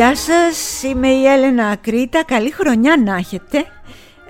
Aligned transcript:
Γεια 0.00 0.16
σας, 0.16 0.82
είμαι 0.82 1.08
η 1.08 1.26
Έλενα 1.26 1.68
Ακρίτα, 1.68 2.24
καλή 2.24 2.50
χρονιά 2.50 2.96
να 3.04 3.16
έχετε. 3.16 3.64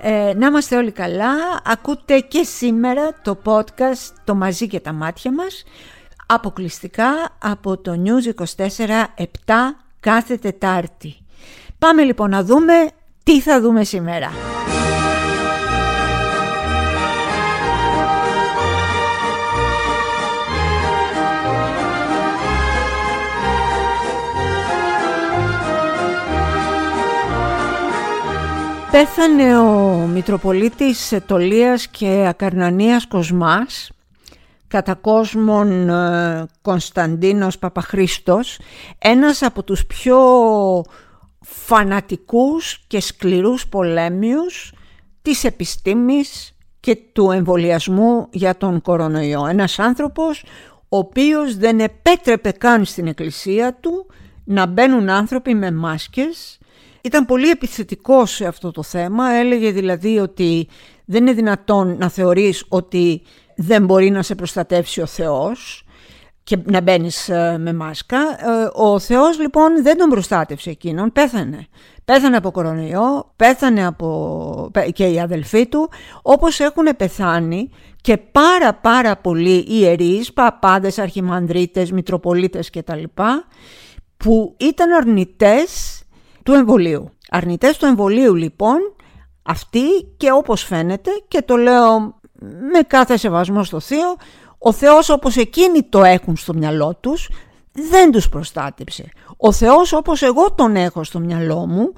Ε, 0.01 0.33
να 0.35 0.47
είμαστε 0.47 0.75
όλοι 0.75 0.91
καλά, 0.91 1.31
ακούτε 1.65 2.19
και 2.19 2.43
σήμερα 2.43 3.21
το 3.21 3.37
podcast 3.43 4.15
«Το 4.23 4.35
μαζί 4.35 4.67
και 4.67 4.79
τα 4.79 4.91
μάτια 4.91 5.33
μας» 5.33 5.63
αποκλειστικά 6.25 7.13
από 7.39 7.77
το 7.77 8.03
News 8.03 8.43
24 8.57 8.65
7 9.17 9.25
κάθε 9.99 10.37
Τετάρτη. 10.37 11.15
Πάμε 11.79 12.03
λοιπόν 12.03 12.29
να 12.29 12.43
δούμε 12.43 12.73
τι 13.23 13.41
θα 13.41 13.61
δούμε 13.61 13.83
σήμερα. 13.83 14.31
Πέθανε 28.91 29.57
ο 29.57 29.95
Μητροπολίτης 30.07 31.13
Τολίας 31.25 31.87
και 31.87 32.25
Ακαρνανίας 32.27 33.07
Κοσμάς, 33.07 33.91
κατά 34.67 34.93
κόσμον 34.93 35.89
ε, 35.89 36.45
Κωνσταντίνος 36.61 37.57
Παπαχρίστος, 37.57 38.59
ένας 38.97 39.41
από 39.41 39.63
τους 39.63 39.85
πιο 39.85 40.19
φανατικούς 41.41 42.83
και 42.87 42.99
σκληρούς 42.99 43.67
πολέμιους 43.67 44.73
της 45.21 45.43
επιστήμης 45.43 46.55
και 46.79 46.97
του 47.13 47.31
εμβολιασμού 47.31 48.27
για 48.31 48.57
τον 48.57 48.81
κορονοϊό. 48.81 49.45
Ένας 49.45 49.79
άνθρωπος 49.79 50.43
ο 50.89 50.97
οποίος 50.97 51.57
δεν 51.57 51.79
επέτρεπε 51.79 52.51
καν 52.51 52.85
στην 52.85 53.07
εκκλησία 53.07 53.73
του 53.73 54.05
να 54.43 54.65
μπαίνουν 54.65 55.09
άνθρωποι 55.09 55.55
με 55.55 55.71
μάσκες 55.71 56.59
ήταν 57.03 57.25
πολύ 57.25 57.49
επιθετικός 57.49 58.31
σε 58.31 58.45
αυτό 58.45 58.71
το 58.71 58.83
θέμα, 58.83 59.29
έλεγε 59.29 59.71
δηλαδή 59.71 60.19
ότι 60.19 60.67
δεν 61.05 61.21
είναι 61.21 61.33
δυνατόν 61.33 61.97
να 61.97 62.09
θεωρείς 62.09 62.65
ότι 62.67 63.21
δεν 63.55 63.85
μπορεί 63.85 64.09
να 64.09 64.21
σε 64.21 64.35
προστατεύσει 64.35 65.01
ο 65.01 65.05
Θεός 65.05 65.85
και 66.43 66.57
να 66.63 66.81
μπαίνεις 66.81 67.29
ε, 67.29 67.57
με 67.59 67.73
μάσκα. 67.73 68.17
Ε, 68.17 68.69
ο 68.73 68.99
Θεός 68.99 69.39
λοιπόν 69.39 69.83
δεν 69.83 69.97
τον 69.97 70.09
προστάτευσε 70.09 70.69
εκείνον, 70.69 71.11
πέθανε. 71.11 71.67
Πέθανε 72.05 72.37
από 72.37 72.51
κορονοϊό, 72.51 73.33
πέθανε 73.35 73.85
από... 73.85 74.71
και 74.93 75.05
οι 75.05 75.19
αδελφοί 75.19 75.67
του, 75.67 75.89
όπως 76.21 76.59
έχουν 76.59 76.87
πεθάνει 76.97 77.69
και 78.01 78.17
πάρα 78.17 78.73
πάρα 78.73 79.17
πολλοί 79.17 79.65
ιερείς, 79.67 80.33
παπάδες, 80.33 80.99
αρχιμανδρίτες, 80.99 81.91
μητροπολίτες 81.91 82.69
κτλ. 82.69 83.03
που 84.17 84.55
ήταν 84.59 84.91
αρνητές 84.91 86.00
του 86.43 86.53
εμβολίου. 86.53 87.09
Αρνητές 87.29 87.77
του 87.77 87.85
εμβολίου 87.85 88.35
λοιπόν 88.35 88.77
αυτοί 89.43 89.81
και 90.17 90.31
όπως 90.31 90.63
φαίνεται 90.63 91.11
και 91.27 91.41
το 91.41 91.55
λέω 91.55 91.99
με 92.73 92.81
κάθε 92.87 93.17
σεβασμό 93.17 93.63
στο 93.63 93.79
Θείο 93.79 94.15
ο 94.57 94.71
Θεός 94.71 95.09
όπως 95.09 95.35
εκείνοι 95.35 95.83
το 95.83 96.03
έχουν 96.03 96.37
στο 96.37 96.53
μυαλό 96.53 96.97
τους 96.99 97.29
δεν 97.71 98.11
τους 98.11 98.29
προστάτεψε. 98.29 99.11
Ο 99.37 99.51
Θεός 99.51 99.93
όπως 99.93 100.21
εγώ 100.21 100.51
τον 100.51 100.75
έχω 100.75 101.03
στο 101.03 101.19
μυαλό 101.19 101.65
μου 101.67 101.93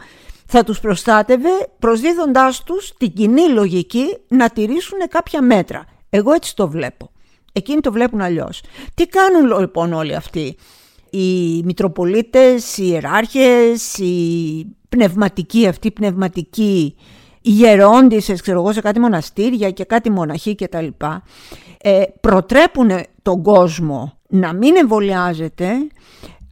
θα 0.45 0.64
τους 0.64 0.80
προστάτευε 0.80 1.49
προσδίδοντάς 1.80 2.64
τους 2.64 2.93
την 2.98 3.14
κοινή 3.14 3.49
λογική 3.49 4.17
να 4.27 4.49
τηρήσουν 4.49 4.98
κάποια 5.09 5.42
μέτρα. 5.42 5.86
Εγώ 6.09 6.32
έτσι 6.32 6.55
το 6.55 6.67
βλέπω. 6.67 7.11
Εκείνοι 7.53 7.82
το 7.82 7.92
βλέπουν 7.92 8.21
αλλιώς. 8.21 8.61
Τι 8.93 9.08
κάνουν 9.08 9.59
λοιπόν 9.59 9.93
όλοι 9.93 10.15
αυτοί; 10.15 10.58
Οι 11.14 11.62
Μητροπολίτες, 11.64 12.78
οι 12.78 12.86
ιεράρχες, 12.86 13.98
οι 13.98 14.66
πνευματικοί, 14.90 15.68
αυτοί 15.68 15.88
οι 15.88 15.92
πνευματικοί, 15.92 16.96
οι 17.42 17.50
γερόντισες, 17.50 18.42
ξέρω 18.42 18.60
εγώ, 18.60 18.72
σε 18.72 18.82
κάτι 18.82 19.00
μοναστήρια 19.00 19.72
και 19.72 19.84
κάτι 19.84 20.10
μοναχοί 20.10 20.56
και 20.56 20.68
τα 20.68 20.82
λοιπά, 20.82 21.24
ε, 21.82 22.02
προτρέπουν 22.22 22.90
τον 23.22 23.44
κόσμο 23.44 24.18
να 24.28 24.54
μην 24.54 24.76
εμβολιάζεται, 24.76 25.68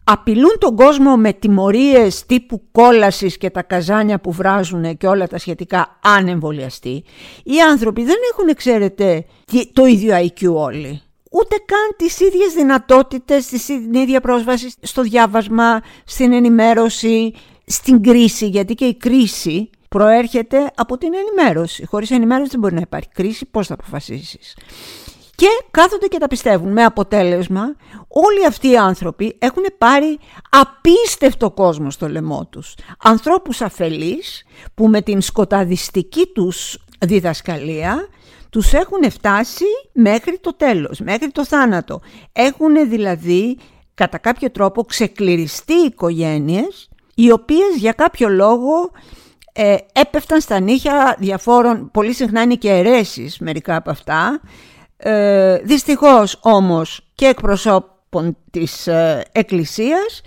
απειλούν 0.03 0.55
τον 0.59 0.75
κόσμο 0.75 1.17
με 1.17 1.33
τιμωρίες 1.33 2.25
τύπου 2.25 2.61
κόλασης 2.71 3.37
και 3.37 3.49
τα 3.49 3.61
καζάνια 3.61 4.19
που 4.19 4.31
βράζουν 4.31 4.97
και 4.97 5.07
όλα 5.07 5.27
τα 5.27 5.37
σχετικά 5.37 5.99
αν 6.01 6.27
εμβολιαστεί. 6.27 7.03
Οι 7.43 7.61
άνθρωποι 7.71 8.03
δεν 8.03 8.17
έχουν, 8.31 8.55
ξέρετε, 8.55 9.25
το 9.73 9.85
ίδιο 9.85 10.15
IQ 10.17 10.53
όλοι 10.53 11.01
ούτε 11.31 11.55
καν 11.65 11.95
τις 11.97 12.19
ίδιες 12.19 12.53
δυνατότητες, 12.53 13.45
την 13.45 13.93
ίδια 13.93 14.21
πρόσβαση 14.21 14.73
στο 14.81 15.01
διάβασμα, 15.01 15.81
στην 16.05 16.33
ενημέρωση, 16.33 17.33
στην 17.65 18.01
κρίση, 18.01 18.47
γιατί 18.47 18.73
και 18.73 18.85
η 18.85 18.95
κρίση 18.95 19.69
προέρχεται 19.89 20.71
από 20.75 20.97
την 20.97 21.11
ενημέρωση. 21.13 21.85
Χωρίς 21.85 22.11
ενημέρωση 22.11 22.49
δεν 22.49 22.59
μπορεί 22.59 22.73
να 22.73 22.81
υπάρχει 22.81 23.09
κρίση, 23.13 23.45
πώς 23.45 23.67
θα 23.67 23.73
αποφασίσεις. 23.73 24.55
Και 25.35 25.47
κάθονται 25.71 26.07
και 26.07 26.17
τα 26.17 26.27
πιστεύουν 26.27 26.71
με 26.71 26.83
αποτέλεσμα 26.83 27.75
όλοι 28.07 28.45
αυτοί 28.45 28.69
οι 28.69 28.77
άνθρωποι 28.77 29.35
έχουν 29.39 29.63
πάρει 29.77 30.19
απίστευτο 30.49 31.51
κόσμο 31.51 31.91
στο 31.91 32.07
λαιμό 32.07 32.47
τους. 32.51 32.75
Ανθρώπους 33.03 33.61
αφελείς 33.61 34.43
που 34.73 34.87
με 34.87 35.01
την 35.01 35.21
σκοταδιστική 35.21 36.25
τους 36.25 36.77
διδασκαλία 36.99 38.07
τους 38.51 38.73
έχουν 38.73 39.11
φτάσει 39.11 39.65
μέχρι 39.93 40.39
το 40.39 40.53
τέλος, 40.53 40.99
μέχρι 40.99 41.31
το 41.31 41.45
θάνατο. 41.45 42.01
Έχουν 42.31 42.89
δηλαδή 42.89 43.57
κατά 43.93 44.17
κάποιο 44.17 44.51
τρόπο 44.51 44.83
ξεκληριστεί 44.83 45.73
οικογένειες 45.73 46.89
οι 47.15 47.31
οποίες 47.31 47.75
για 47.75 47.91
κάποιο 47.91 48.29
λόγο 48.29 48.91
ε, 49.53 49.75
έπεφταν 49.93 50.41
στα 50.41 50.59
νύχια 50.59 51.15
διαφόρων, 51.19 51.91
πολύ 51.91 52.13
συχνά 52.13 52.41
είναι 52.41 52.55
και 52.55 52.69
αιρέσεις 52.69 53.39
μερικά 53.39 53.75
από 53.75 53.89
αυτά, 53.89 54.41
ε, 54.97 55.57
δυστυχώς 55.57 56.39
όμως 56.41 57.11
και 57.15 57.25
εκπροσώπων 57.25 58.37
της 58.51 58.87
ε, 58.87 59.25
Εκκλησίας 59.31 60.21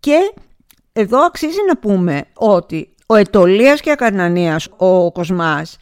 και 0.00 0.32
εδώ 0.92 1.24
αξίζει 1.24 1.58
να 1.68 1.76
πούμε 1.76 2.24
ότι 2.34 2.94
ο 3.06 3.14
Ετωλίας 3.14 3.80
και 3.80 3.90
Ακαρνανίας, 3.90 4.68
ο 4.76 5.12
Κοσμάς, 5.12 5.78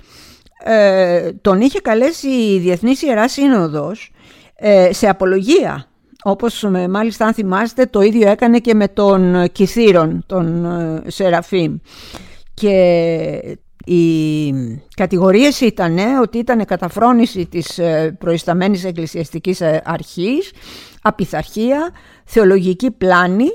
ε, 0.65 1.33
τον 1.33 1.61
είχε 1.61 1.81
καλέσει 1.81 2.29
η 2.29 2.59
Διεθνής 2.59 3.03
Ιερά 3.03 3.29
Σύνοδος 3.29 4.13
ε, 4.55 4.93
σε 4.93 5.09
απολογία. 5.09 5.85
Όπως 6.23 6.67
μάλιστα 6.89 7.27
αν 7.27 7.35
θυμάστε 7.35 7.87
το 7.87 8.01
ίδιο 8.01 8.31
έκανε 8.31 8.59
και 8.59 8.75
με 8.75 8.89
τον 8.89 9.51
Κιθήρον, 9.53 10.25
τον 10.27 10.65
ε, 10.65 11.11
Σεραφείμ. 11.11 11.77
Και 12.55 13.59
οι 13.85 14.53
κατηγορίες 14.97 15.61
ήταν 15.61 15.99
ότι 16.23 16.39
ήταν 16.39 16.65
καταφρόνηση 16.65 17.47
της 17.47 17.79
ε, 17.79 18.17
προϊσταμένης 18.19 18.85
εκκλησιαστικής 18.85 19.63
αρχής, 19.85 20.53
απειθαρχία, 21.03 21.91
θεολογική 22.25 22.91
πλάνη, 22.91 23.49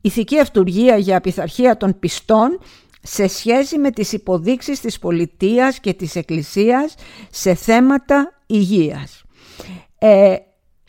ηθική 0.00 0.38
αυτουργία 0.38 0.96
για 0.96 1.16
απειθαρχία 1.16 1.76
των 1.76 1.98
πιστών 1.98 2.58
σε 3.02 3.26
σχέση 3.26 3.78
με 3.78 3.90
τις 3.90 4.12
υποδείξεις 4.12 4.80
της 4.80 4.98
πολιτείας 4.98 5.80
και 5.80 5.92
της 5.92 6.16
εκκλησίας 6.16 6.94
σε 7.30 7.54
θέματα 7.54 8.32
υγείας. 8.46 9.24
Ε, 9.98 10.36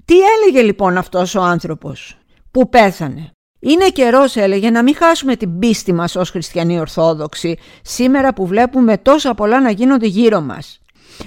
τι 0.06 0.16
έλεγε 0.20 0.62
λοιπόν 0.62 0.98
αυτός 0.98 1.36
ο 1.36 1.42
άνθρωπος 1.42 2.18
που 2.52 2.70
πέθανε; 2.70 3.32
Είναι 3.60 3.90
καιρός 3.90 4.36
έλεγε 4.36 4.70
να 4.70 4.84
μην 4.84 4.96
χάσουμε 4.96 5.36
την 5.36 5.60
πίστη 5.60 5.94
μας 5.94 6.16
ως 6.16 6.30
χριστιανοί 6.30 6.80
ορθόδοξοι 6.80 7.58
σήμερα 7.82 8.34
που 8.34 8.46
βλέπουμε 8.48 8.98
τόσα 8.98 9.34
πολλά 9.34 9.62
να 9.62 9.72
γίνονται 9.72 10.08
γύρω 10.08 10.42
μας. 10.42 10.80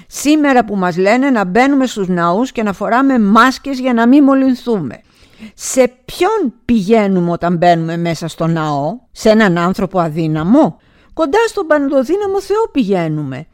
Σήμερα 0.07 0.65
που 0.65 0.77
μας 0.77 0.97
λένε 0.97 1.31
να 1.31 1.45
μπαίνουμε 1.45 1.87
στους 1.87 2.09
ναούς 2.09 2.53
και 2.53 2.63
να 2.63 2.73
φοράμε 2.73 3.19
μάσκες 3.19 3.79
για 3.79 3.93
να 3.93 4.09
μην 4.09 4.25
μολυνθούμε. 4.25 5.01
Σε 5.55 5.93
ποιον 6.05 6.55
πηγαίνουμε 6.65 7.31
όταν 7.31 7.57
μπαίνουμε 7.57 7.97
μέσα 7.97 8.29
στο 8.29 8.47
ναό, 8.47 8.99
σε 9.13 9.31
έναν 9.31 9.59
άνθρωπο 9.59 9.99
αδύναμο; 9.99 10.77
Κοντά 11.15 11.39
στον 11.49 11.67
παντοδύναμο 11.67 12.41
Θεό 12.41 12.69
πηγαίνουμε. 12.73 13.47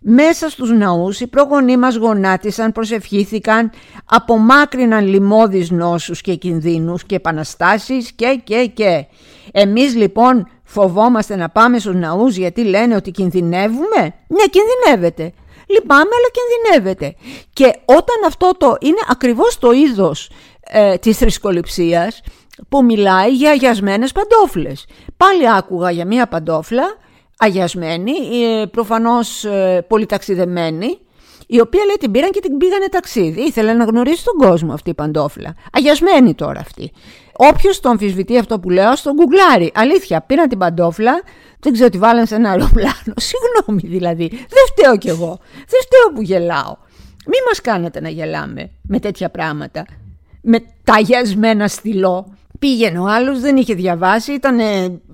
Μέσα 0.00 0.48
στους 0.48 0.70
ναούς 0.70 1.20
οι 1.20 1.26
προγονείς 1.26 1.76
μας 1.76 1.96
γονάτισαν, 1.96 2.72
προσευχήθηκαν, 2.72 3.70
απομάκρυναν 4.04 5.06
λοιμώδεις 5.06 5.70
νόσους 5.70 6.20
και 6.20 6.34
κινδύνους 6.34 7.04
και 7.04 7.14
επαναστάσεις 7.14 8.12
και 8.12 8.40
και 8.44 8.70
και. 8.74 9.06
Εμείς 9.52 9.94
λοιπόν 9.94 10.48
φοβόμαστε 10.64 11.36
να 11.36 11.48
πάμε 11.48 11.78
στους 11.78 11.94
ναούς 11.94 12.36
γιατί 12.36 12.64
λένε 12.64 12.94
ότι 12.94 13.10
κινδυνεύουμε. 13.10 14.14
Ναι 14.26 14.44
κινδυνεύετε. 14.50 15.32
Λυπάμαι 15.68 16.02
αλλά 16.02 16.30
κινδυνεύετε. 16.32 17.14
Και 17.52 17.72
όταν 17.84 18.16
αυτό 18.26 18.50
το 18.58 18.76
είναι 18.80 19.00
ακριβώς 19.08 19.58
το 19.58 19.72
είδος 19.72 20.30
ε, 20.70 20.96
της 20.96 21.16
θρησκοληψίας 21.16 22.20
που 22.68 22.84
μιλάει 22.84 23.30
για 23.30 23.50
αγιασμένες 23.50 24.12
παντόφλες. 24.12 24.86
Πάλι 25.16 25.50
άκουγα 25.56 25.90
για 25.90 26.06
μία 26.06 26.26
παντόφλα 26.26 26.96
αγιασμένη, 27.38 28.12
ε, 28.12 28.66
προφανώς 28.66 29.44
ε, 29.44 29.84
πολυταξιδεμένη, 29.88 30.98
η 31.46 31.60
οποία 31.60 31.84
λέει 31.84 31.96
την 32.00 32.10
πήραν 32.10 32.30
και 32.30 32.40
την 32.40 32.56
πήγανε 32.56 32.88
ταξίδι. 32.90 33.40
Ήθελε 33.40 33.72
να 33.72 33.84
γνωρίσει 33.84 34.24
τον 34.24 34.48
κόσμο 34.48 34.72
αυτή 34.72 34.90
η 34.90 34.94
παντόφλα. 34.94 35.54
Αγιασμένη 35.72 36.34
τώρα 36.34 36.60
αυτή. 36.60 36.92
Όποιος 37.32 37.80
το 37.80 37.88
αμφισβητεί 37.88 38.38
αυτό 38.38 38.60
που 38.60 38.70
λέω, 38.70 38.96
στον 38.96 39.14
γκουγκλάρει. 39.14 39.72
Αλήθεια, 39.74 40.20
πήραν 40.20 40.48
την 40.48 40.58
παντόφλα, 40.58 41.22
δεν 41.60 41.72
ξέρω 41.72 41.88
τι 41.88 41.98
βάλαν 41.98 42.26
σε 42.26 42.34
ένα 42.34 42.50
αεροπλάνο. 42.50 43.14
Συγγνώμη 43.28 43.96
δηλαδή. 43.96 44.28
Δεν 44.28 44.64
φταίω 44.70 44.98
κι 44.98 45.08
εγώ. 45.08 45.38
Δεν 45.54 45.80
φταίω 45.82 46.12
που 46.14 46.22
γελάω. 46.22 46.76
Μη 47.26 47.36
μας 47.46 47.60
κάνετε 47.60 48.00
να 48.00 48.08
γελάμε 48.08 48.70
με 48.82 48.98
τέτοια 48.98 49.30
πράγματα. 49.30 49.84
Με 50.42 50.58
ταγιασμένα 50.84 51.68
στυλό. 51.68 52.37
Πήγαινε 52.58 52.98
ο 52.98 53.06
άλλος, 53.06 53.40
δεν 53.40 53.56
είχε 53.56 53.74
διαβάσει, 53.74 54.32
ήταν 54.32 54.58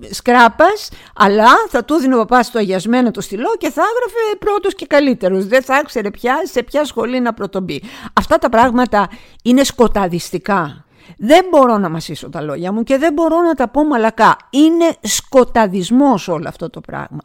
σκράπας, 0.09 0.89
αλλά 1.15 1.49
θα 1.69 1.85
του 1.85 1.93
έδινε 1.93 2.15
ο 2.15 2.17
παπάς 2.17 2.51
το 2.51 2.59
αγιασμένο 2.59 3.11
το 3.11 3.21
στυλό 3.21 3.55
και 3.57 3.69
θα 3.69 3.81
έγραφε 3.81 4.37
πρώτος 4.39 4.75
και 4.75 4.85
καλύτερος. 4.85 5.45
Δεν 5.45 5.63
θα 5.63 5.79
ήξερε 5.79 6.11
πια 6.11 6.41
σε 6.43 6.63
ποια 6.63 6.85
σχολή 6.85 7.19
να 7.19 7.33
πρωτομπεί. 7.33 7.83
Αυτά 8.13 8.37
τα 8.37 8.49
πράγματα 8.49 9.09
είναι 9.43 9.63
σκοταδιστικά. 9.63 10.85
Δεν 11.17 11.45
μπορώ 11.51 11.77
να 11.77 11.89
μασίσω 11.89 12.29
τα 12.29 12.41
λόγια 12.41 12.71
μου 12.71 12.83
και 12.83 12.97
δεν 12.97 13.13
μπορώ 13.13 13.41
να 13.41 13.53
τα 13.53 13.67
πω 13.67 13.85
μαλακά. 13.85 14.37
Είναι 14.49 14.95
σκοταδισμός 15.01 16.27
όλο 16.27 16.47
αυτό 16.47 16.69
το 16.69 16.81
πράγμα. 16.81 17.19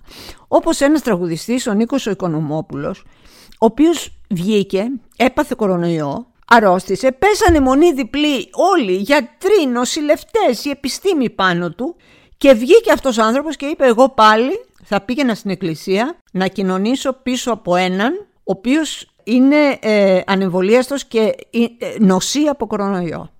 Όπως 0.48 0.80
ένας 0.80 1.02
τραγουδιστής, 1.02 1.66
ο 1.66 1.72
Νίκος 1.72 2.06
ο 2.06 2.10
Οικονομόπουλος, 2.10 3.04
ο 3.50 3.66
οποίος 3.66 4.12
βγήκε, 4.30 4.86
έπαθε 5.16 5.54
κορονοϊό, 5.56 6.26
αρρώστησε, 6.52 7.12
πέσανε 7.12 7.60
μονή 7.60 7.92
διπλή 7.92 8.48
όλοι, 8.52 8.92
γιατροί, 8.92 9.66
νοσηλευτές, 9.72 10.64
η 10.64 10.70
επιστήμη 10.70 11.30
πάνω 11.30 11.70
του 11.70 11.96
και 12.36 12.52
βγήκε 12.52 12.92
αυτός 12.92 13.18
ο 13.18 13.22
άνθρωπος 13.22 13.56
και 13.56 13.66
είπε 13.66 13.86
εγώ 13.86 14.08
πάλι 14.08 14.50
θα 14.82 15.00
πήγαινα 15.00 15.34
στην 15.34 15.50
εκκλησία 15.50 16.16
να 16.32 16.46
κοινωνήσω 16.46 17.12
πίσω 17.12 17.52
από 17.52 17.76
έναν 17.76 18.12
ο 18.34 18.52
οποίος 18.52 19.06
είναι 19.24 19.78
ε, 19.80 20.20
ανεμβολίαστος 20.26 21.04
και 21.04 21.34
ε, 21.50 21.66
νοσεί 21.98 22.40
από 22.40 22.66
κορονοϊό. 22.66 23.30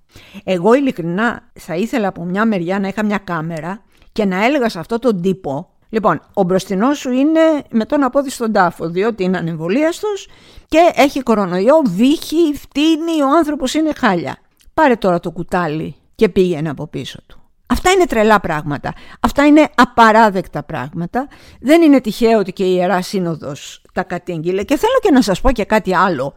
Εγώ 0.44 0.74
ειλικρινά 0.74 1.50
θα 1.52 1.74
ήθελα 1.74 2.08
από 2.08 2.24
μια 2.24 2.44
μεριά 2.44 2.78
να 2.78 2.88
είχα 2.88 3.04
μια 3.04 3.18
κάμερα 3.18 3.82
και 4.12 4.24
να 4.24 4.44
έλεγα 4.44 4.68
σε 4.68 4.78
αυτό 4.78 4.98
τον 4.98 5.22
τύπο 5.22 5.68
Λοιπόν, 5.90 6.20
ο 6.34 6.42
μπροστινός 6.42 6.98
σου 6.98 7.10
είναι 7.10 7.40
με 7.70 7.84
τον 7.84 8.02
απόδει 8.02 8.31
στον 8.31 8.52
τάφο, 8.52 8.88
διότι 8.88 9.25
είναι 9.25 9.38
ανεμβολίαστος 9.38 10.28
και 10.66 10.78
έχει 10.94 11.20
κορονοϊό, 11.20 11.82
βύχει, 11.84 12.54
φτύνει, 12.54 13.22
ο 13.22 13.37
άνθρωπος 13.38 13.75
είναι 13.75 13.92
χάλια. 13.96 14.37
Πάρε 14.75 14.96
τώρα 14.96 15.20
το 15.20 15.31
κουτάλι 15.31 15.96
και 16.14 16.28
πήγαινε 16.28 16.70
από 16.70 16.87
πίσω 16.87 17.19
του. 17.26 17.40
Αυτά 17.66 17.90
είναι 17.90 18.06
τρελά 18.06 18.40
πράγματα. 18.40 18.92
Αυτά 19.20 19.46
είναι 19.46 19.69
απαράδεκτα 19.75 20.62
πράγματα. 20.62 21.28
Δεν 21.60 21.82
είναι 21.82 22.00
τυχαίο 22.00 22.38
ότι 22.38 22.52
και 22.52 22.64
η 22.64 22.75
Ιερά 22.76 23.02
Σύνοδος 23.02 23.82
τα 23.93 24.02
κατήγγειλε. 24.02 24.62
Και 24.62 24.76
θέλω 24.76 24.98
και 25.02 25.10
να 25.10 25.22
σας 25.22 25.40
πω 25.40 25.52
και 25.52 25.64
κάτι 25.64 25.94
άλλο. 25.94 26.34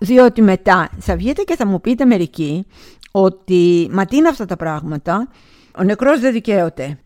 Διότι 0.00 0.42
μετά 0.42 0.88
θα 0.98 1.16
βγείτε 1.16 1.42
και 1.42 1.56
θα 1.56 1.66
μου 1.66 1.80
πείτε 1.80 2.04
μερικοί 2.04 2.66
ότι 3.10 3.88
μα 3.92 4.04
τι 4.04 4.16
είναι 4.16 4.28
αυτά 4.28 4.44
τα 4.44 4.56
πράγματα, 4.56 5.28
ο 5.78 5.82
νεκρός 5.82 6.20
δεν 6.20 6.32
δικαίωται. 6.32 6.98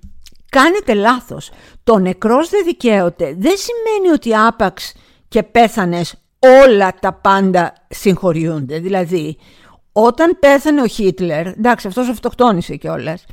Κάνετε 0.50 0.94
λάθος. 0.94 1.50
Το 1.84 1.98
νεκρός 1.98 2.48
δεν 2.48 2.64
δικαίωται 2.64 3.34
δεν 3.38 3.54
σημαίνει 3.56 4.14
ότι 4.14 4.34
άπαξ 4.34 4.92
και 5.28 5.42
πέθανες 5.42 6.14
όλα 6.38 6.94
τα 7.00 7.12
πάντα 7.12 7.72
συγχωριούνται. 7.88 8.78
Δηλαδή, 8.78 9.38
όταν 9.92 10.36
πέθανε 10.40 10.82
ο 10.82 10.86
Χίτλερ, 10.86 11.46
εντάξει 11.46 11.86
αυτός 11.86 12.08
αυτοκτόνησε 12.08 12.76
κιόλας. 12.76 13.24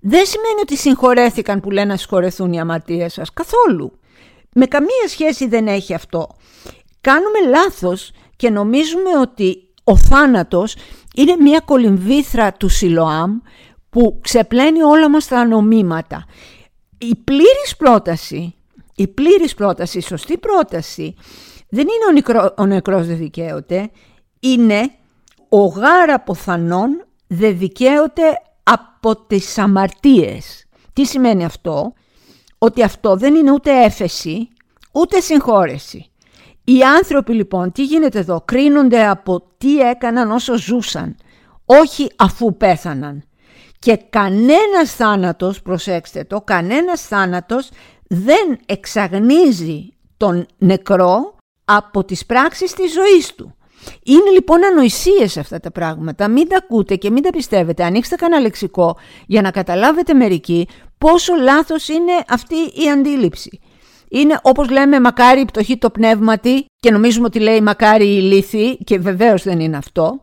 δεν 0.00 0.26
σημαίνει 0.26 0.60
ότι 0.60 0.76
συγχωρέθηκαν 0.76 1.60
που 1.60 1.70
λένε 1.70 1.86
να 1.86 1.96
συγχωρεθούν 1.96 2.52
οι 2.52 2.60
αμαρτίες 2.60 3.12
σας. 3.12 3.32
Καθόλου. 3.32 3.98
Με 4.54 4.66
καμία 4.66 5.08
σχέση 5.08 5.48
δεν 5.48 5.66
έχει 5.66 5.94
αυτό. 5.94 6.28
Κάνουμε 7.00 7.38
λάθος 7.48 8.12
και 8.36 8.50
νομίζουμε 8.50 9.18
ότι 9.20 9.56
ο 9.84 9.96
θάνατος 9.96 10.76
είναι 11.14 11.36
μια 11.40 11.60
κολυμβήθρα 11.64 12.52
του 12.52 12.68
Σιλοάμ 12.68 13.38
που 13.90 14.18
ξεπλένει 14.22 14.82
όλα 14.82 15.10
μας 15.10 15.26
τα 15.26 15.46
νομίματα 15.46 16.24
η 16.98 17.14
πλήρης 17.24 17.76
πρόταση, 17.78 18.54
η 18.94 19.08
πλήρης 19.08 19.54
πρόταση, 19.54 19.98
η 19.98 20.02
σωστή 20.02 20.38
πρόταση 20.38 21.14
δεν 21.68 21.82
είναι 21.82 22.06
ο, 22.08 22.12
νεκρό, 22.12 22.54
ο 22.58 22.66
νεκρός 22.66 23.06
δεν 23.06 23.16
δικαίωται, 23.16 23.90
είναι 24.40 24.90
ο 25.48 25.64
γάρα 25.64 26.20
ποθανόν 26.20 27.06
δεν 27.26 27.58
δικαίωται 27.58 28.22
από 28.62 29.16
τις 29.16 29.58
αμαρτίες. 29.58 30.66
Τι 30.92 31.04
σημαίνει 31.04 31.44
αυτό; 31.44 31.92
Ότι 32.58 32.82
αυτό 32.82 33.16
δεν 33.16 33.34
είναι 33.34 33.52
ούτε 33.52 33.84
έφεση, 33.84 34.48
ούτε 34.92 35.20
συγχώρεση. 35.20 36.10
Οι 36.64 36.82
άνθρωποι 36.82 37.32
λοιπόν, 37.32 37.72
τι 37.72 37.84
γίνεται 37.84 38.18
εδώ, 38.18 38.42
κρίνονται 38.44 39.06
από 39.06 39.46
τι 39.58 39.80
έκαναν 39.80 40.30
όσο 40.30 40.58
ζούσαν, 40.58 41.16
όχι 41.64 42.10
αφού 42.16 42.56
πέθαναν. 42.56 43.24
Και 43.84 43.96
κανένας 44.10 44.94
θάνατος, 44.96 45.62
προσέξτε 45.62 46.24
το, 46.24 46.40
κανένας 46.40 47.06
θάνατος 47.06 47.68
δεν 48.08 48.58
εξαγνίζει 48.66 49.92
τον 50.16 50.46
νεκρό 50.58 51.36
από 51.64 52.04
τις 52.04 52.26
πράξεις 52.26 52.72
της 52.72 52.92
ζωής 52.92 53.34
του. 53.34 53.56
Είναι 54.02 54.30
λοιπόν 54.30 54.64
ανοησίες 54.64 55.36
αυτά 55.36 55.60
τα 55.60 55.70
πράγματα, 55.70 56.28
μην 56.28 56.48
τα 56.48 56.56
ακούτε 56.56 56.96
και 56.96 57.10
μην 57.10 57.22
τα 57.22 57.30
πιστεύετε, 57.30 57.84
ανοίξτε 57.84 58.16
κανένα 58.16 58.42
λεξικό 58.42 58.96
για 59.26 59.42
να 59.42 59.50
καταλάβετε 59.50 60.14
μερικοί 60.14 60.68
πόσο 60.98 61.34
λάθος 61.34 61.88
είναι 61.88 62.12
αυτή 62.28 62.54
η 62.54 62.90
αντίληψη. 62.92 63.60
Είναι 64.08 64.38
όπως 64.42 64.70
λέμε 64.70 65.00
μακάρι 65.00 65.40
η 65.40 65.44
πτωχή 65.44 65.76
το 65.76 65.90
πνεύματι 65.90 66.64
και 66.80 66.90
νομίζουμε 66.90 67.26
ότι 67.26 67.40
λέει 67.40 67.60
μακάρι 67.60 68.16
η 68.16 68.20
λύθη 68.20 68.76
και 68.76 68.98
βεβαίως 68.98 69.42
δεν 69.42 69.60
είναι 69.60 69.76
αυτό. 69.76 70.20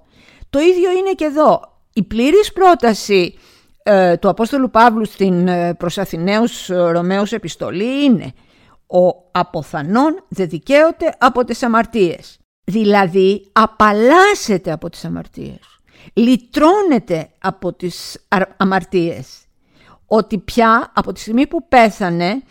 Το 0.49 0.59
ίδιο 0.59 0.91
είναι 0.91 1.11
και 1.15 1.25
εδώ. 1.25 1.69
Η 1.93 2.03
πλήρης 2.03 2.53
πρόταση 2.53 3.35
ε, 3.83 4.17
του 4.17 4.29
Απόστολου 4.29 4.69
Παύλου 4.69 5.05
στην 5.05 5.47
ε, 5.47 5.73
προς 5.73 5.97
Αθηναίους 5.97 6.69
ε, 6.69 6.75
Ρωμαίους 6.75 7.31
επιστολή 7.31 8.03
είναι 8.03 8.33
«Ο 8.87 9.29
αποθανόν 9.31 10.23
δεν 10.27 10.49
δικαίωται 10.49 11.15
από 11.17 11.43
τις 11.43 11.63
αμαρτίες». 11.63 12.39
Δηλαδή 12.63 13.49
απαλλάσσεται 13.51 14.71
από 14.71 14.89
τις 14.89 15.05
αμαρτίες. 15.05 15.59
Λυτρώνεται 16.13 17.29
από 17.39 17.73
τις 17.73 18.25
αμαρτίες. 18.57 19.45
Ότι 20.05 20.37
πια 20.37 20.91
από 20.95 21.11
τη 21.13 21.19
στιγμή 21.19 21.47
που 21.47 21.67
πέθανε 21.67 22.43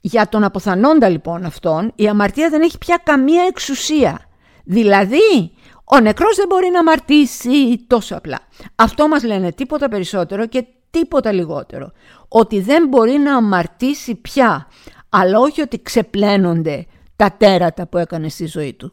για 0.00 0.28
τον 0.28 0.44
αποθανόντα 0.44 1.08
λοιπόν 1.08 1.44
αυτόν 1.44 1.92
η 1.94 2.08
αμαρτία 2.08 2.48
δεν 2.48 2.62
έχει 2.62 2.78
πια 2.78 3.00
καμία 3.04 3.44
εξουσία. 3.48 4.28
Δηλαδή 4.64 5.52
ο 5.84 6.00
νεκρός 6.00 6.36
δεν 6.36 6.46
μπορεί 6.48 6.70
να 6.70 6.78
αμαρτήσει 6.78 7.84
τόσο 7.86 8.16
απλά. 8.16 8.38
Αυτό 8.74 9.08
μας 9.08 9.24
λένε 9.24 9.52
τίποτα 9.52 9.88
περισσότερο 9.88 10.46
και 10.46 10.66
τίποτα 10.90 11.32
λιγότερο. 11.32 11.92
Ότι 12.28 12.60
δεν 12.60 12.88
μπορεί 12.88 13.12
να 13.12 13.36
αμαρτήσει 13.36 14.14
πια, 14.14 14.66
αλλά 15.08 15.38
όχι 15.38 15.60
ότι 15.60 15.82
ξεπλένονται 15.82 16.86
τα 17.16 17.34
τέρατα 17.38 17.86
που 17.86 17.98
έκανε 17.98 18.28
στη 18.28 18.46
ζωή 18.46 18.72
του. 18.72 18.92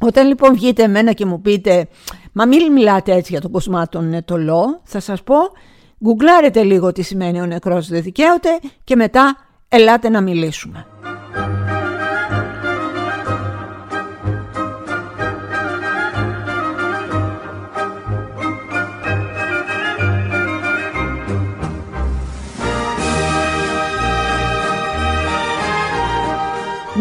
Όταν 0.00 0.26
λοιπόν 0.26 0.54
βγείτε 0.54 0.82
εμένα 0.82 1.12
και 1.12 1.26
μου 1.26 1.40
πείτε 1.40 1.88
«Μα 2.32 2.46
μην 2.46 2.72
μιλάτε 2.72 3.12
έτσι 3.12 3.32
για 3.32 3.40
τον 3.40 3.50
κοσμά 3.50 3.88
τον 3.88 4.08
Νετολό», 4.08 4.80
θα 4.84 5.00
σας 5.00 5.22
πω 5.22 5.36
«Γκουγκλάρετε 6.04 6.62
λίγο 6.62 6.92
τι 6.92 7.02
σημαίνει 7.02 7.40
ο 7.40 7.46
νεκρός 7.46 7.88
δεν 7.88 8.02
δικαίωται 8.02 8.58
και 8.84 8.96
μετά 8.96 9.36
ελάτε 9.68 10.08
να 10.08 10.20
μιλήσουμε». 10.20 10.86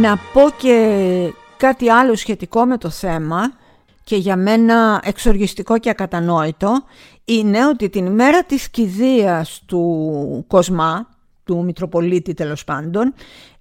Να 0.05 0.17
πω 0.33 0.41
και 0.57 1.33
κάτι 1.57 1.89
άλλο 1.89 2.15
σχετικό 2.15 2.65
με 2.65 2.77
το 2.77 2.89
θέμα 2.89 3.53
και 4.03 4.15
για 4.15 4.35
μένα 4.35 5.01
εξοργιστικό 5.03 5.77
και 5.77 5.89
ακατανόητο 5.89 6.83
είναι 7.25 7.67
ότι 7.67 7.89
την 7.89 8.05
ημέρα 8.05 8.43
της 8.43 8.69
κηδείας 8.69 9.62
του 9.65 10.45
Κοσμά, 10.47 11.09
του 11.43 11.63
Μητροπολίτη 11.63 12.33
τέλος 12.33 12.63
πάντων, 12.63 13.13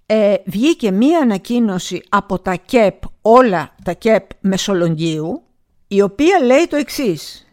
ε, 0.06 0.34
βγήκε 0.44 0.90
μία 0.90 1.18
ανακοίνωση 1.18 2.02
από 2.08 2.38
τα 2.38 2.54
ΚΕΠ, 2.54 3.02
όλα 3.22 3.74
τα 3.84 3.92
ΚΕΠ 3.92 4.24
Μεσολογγίου, 4.40 5.42
η 5.88 6.00
οποία 6.00 6.40
λέει 6.44 6.66
το 6.68 6.76
εξής. 6.76 7.46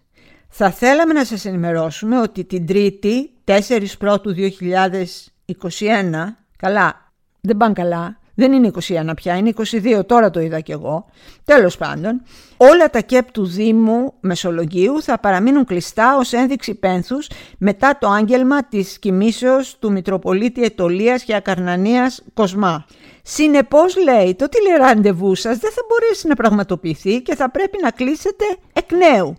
Θα 0.50 0.72
θέλαμε 0.72 1.14
να 1.14 1.26
σας 1.26 1.46
ενημερώσουμε 1.46 2.20
ότι 2.20 2.44
την 2.44 2.66
Τρίτη, 2.66 3.32
4 3.44 3.98
Πρώτου 3.98 4.34
2021, 4.34 6.38
καλά, 6.58 7.12
δεν 7.42 7.58
πάνε 7.58 7.74
καλά, 7.74 8.20
δεν 8.36 8.52
είναι 8.52 8.72
21 8.88 9.12
πια, 9.16 9.36
είναι 9.36 9.54
22, 9.56 10.06
τώρα 10.06 10.30
το 10.30 10.40
είδα 10.40 10.60
κι 10.60 10.72
εγώ. 10.72 11.06
Τέλος 11.46 11.78
πάντων, 11.78 12.22
όλα 12.58 12.90
τα 12.90 13.02
ΚΕΠ 13.02 13.32
του 13.32 13.46
Δήμου 13.46 14.14
Μεσολογίου 14.20 15.02
θα 15.02 15.20
παραμείνουν 15.20 15.66
κλειστά 15.66 16.18
ως 16.18 16.34
ένδειξη 16.34 16.76
πένθους 16.76 17.30
μετά 17.58 17.98
το 17.98 18.08
άγγελμα 18.08 18.64
της 18.64 19.00
κοιμήσεως 19.00 19.78
του 19.80 19.92
Μητροπολίτη 19.92 20.64
Ετωλίας 20.64 21.24
και 21.24 21.36
Ακαρνανίας 21.36 22.24
Κοσμά. 22.34 22.86
Συνεπώς 23.24 23.96
λέει 24.04 24.36
το 24.36 24.50
τηλεραντεβού 24.50 25.36
σας 25.36 25.58
δεν 25.58 25.72
θα 25.72 25.82
μπορέσει 25.88 26.28
να 26.28 26.36
πραγματοποιηθεί 26.36 27.22
και 27.22 27.36
θα 27.36 27.52
πρέπει 27.52 27.78
να 27.82 27.92
κλείσετε 27.92 28.46
εκ 28.74 28.92
νέου. 28.92 29.38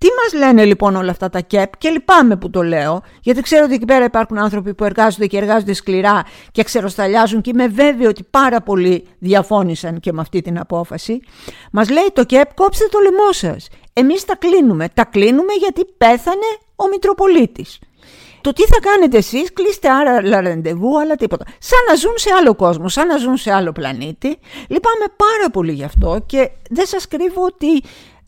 Τι 0.00 0.06
μας 0.22 0.42
λένε 0.42 0.64
λοιπόν 0.64 0.96
όλα 0.96 1.10
αυτά 1.10 1.28
τα 1.28 1.40
ΚΕΠ 1.40 1.76
και 1.78 1.88
λυπάμαι 1.88 2.36
που 2.36 2.50
το 2.50 2.62
λέω 2.62 3.02
γιατί 3.20 3.40
ξέρω 3.40 3.64
ότι 3.64 3.74
εκεί 3.74 3.84
πέρα 3.84 4.04
υπάρχουν 4.04 4.38
άνθρωποι 4.38 4.74
που 4.74 4.84
εργάζονται 4.84 5.26
και 5.26 5.36
εργάζονται 5.36 5.72
σκληρά 5.72 6.22
και 6.52 6.62
ξεροσταλιάζουν 6.62 7.40
και 7.40 7.50
είμαι 7.50 7.66
βέβαιη 7.66 8.06
ότι 8.06 8.22
πάρα 8.30 8.60
πολλοί 8.60 9.06
διαφώνησαν 9.18 10.00
και 10.00 10.12
με 10.12 10.20
αυτή 10.20 10.40
την 10.40 10.58
απόφαση. 10.58 11.20
Μας 11.72 11.90
λέει 11.90 12.06
το 12.12 12.24
ΚΕΠ 12.24 12.54
κόψτε 12.54 12.84
το 12.90 12.98
λαιμό 12.98 13.32
σας. 13.32 13.68
Εμείς 13.92 14.24
τα 14.24 14.36
κλείνουμε. 14.36 14.88
Τα 14.94 15.04
κλείνουμε 15.04 15.52
γιατί 15.52 15.84
πέθανε 15.98 16.50
ο 16.76 16.88
Μητροπολίτης. 16.88 17.78
Το 18.40 18.52
τι 18.52 18.62
θα 18.62 18.78
κάνετε 18.80 19.16
εσείς, 19.16 19.52
κλείστε 19.52 19.88
άλλα 19.88 20.40
ραντεβού, 20.40 21.00
αλλά 21.00 21.14
τίποτα. 21.14 21.44
Σαν 21.58 21.78
να 21.88 21.94
ζουν 21.94 22.14
σε 22.14 22.30
άλλο 22.38 22.54
κόσμο, 22.54 22.88
σαν 22.88 23.06
να 23.06 23.16
ζουν 23.16 23.36
σε 23.36 23.52
άλλο 23.52 23.72
πλανήτη. 23.72 24.38
Λυπάμαι 24.68 25.04
πάρα 25.16 25.50
πολύ 25.52 25.72
γι' 25.72 25.84
αυτό 25.84 26.22
και 26.26 26.50
δεν 26.70 26.86
σας 26.86 27.08
κρύβω 27.08 27.44
ότι 27.44 27.82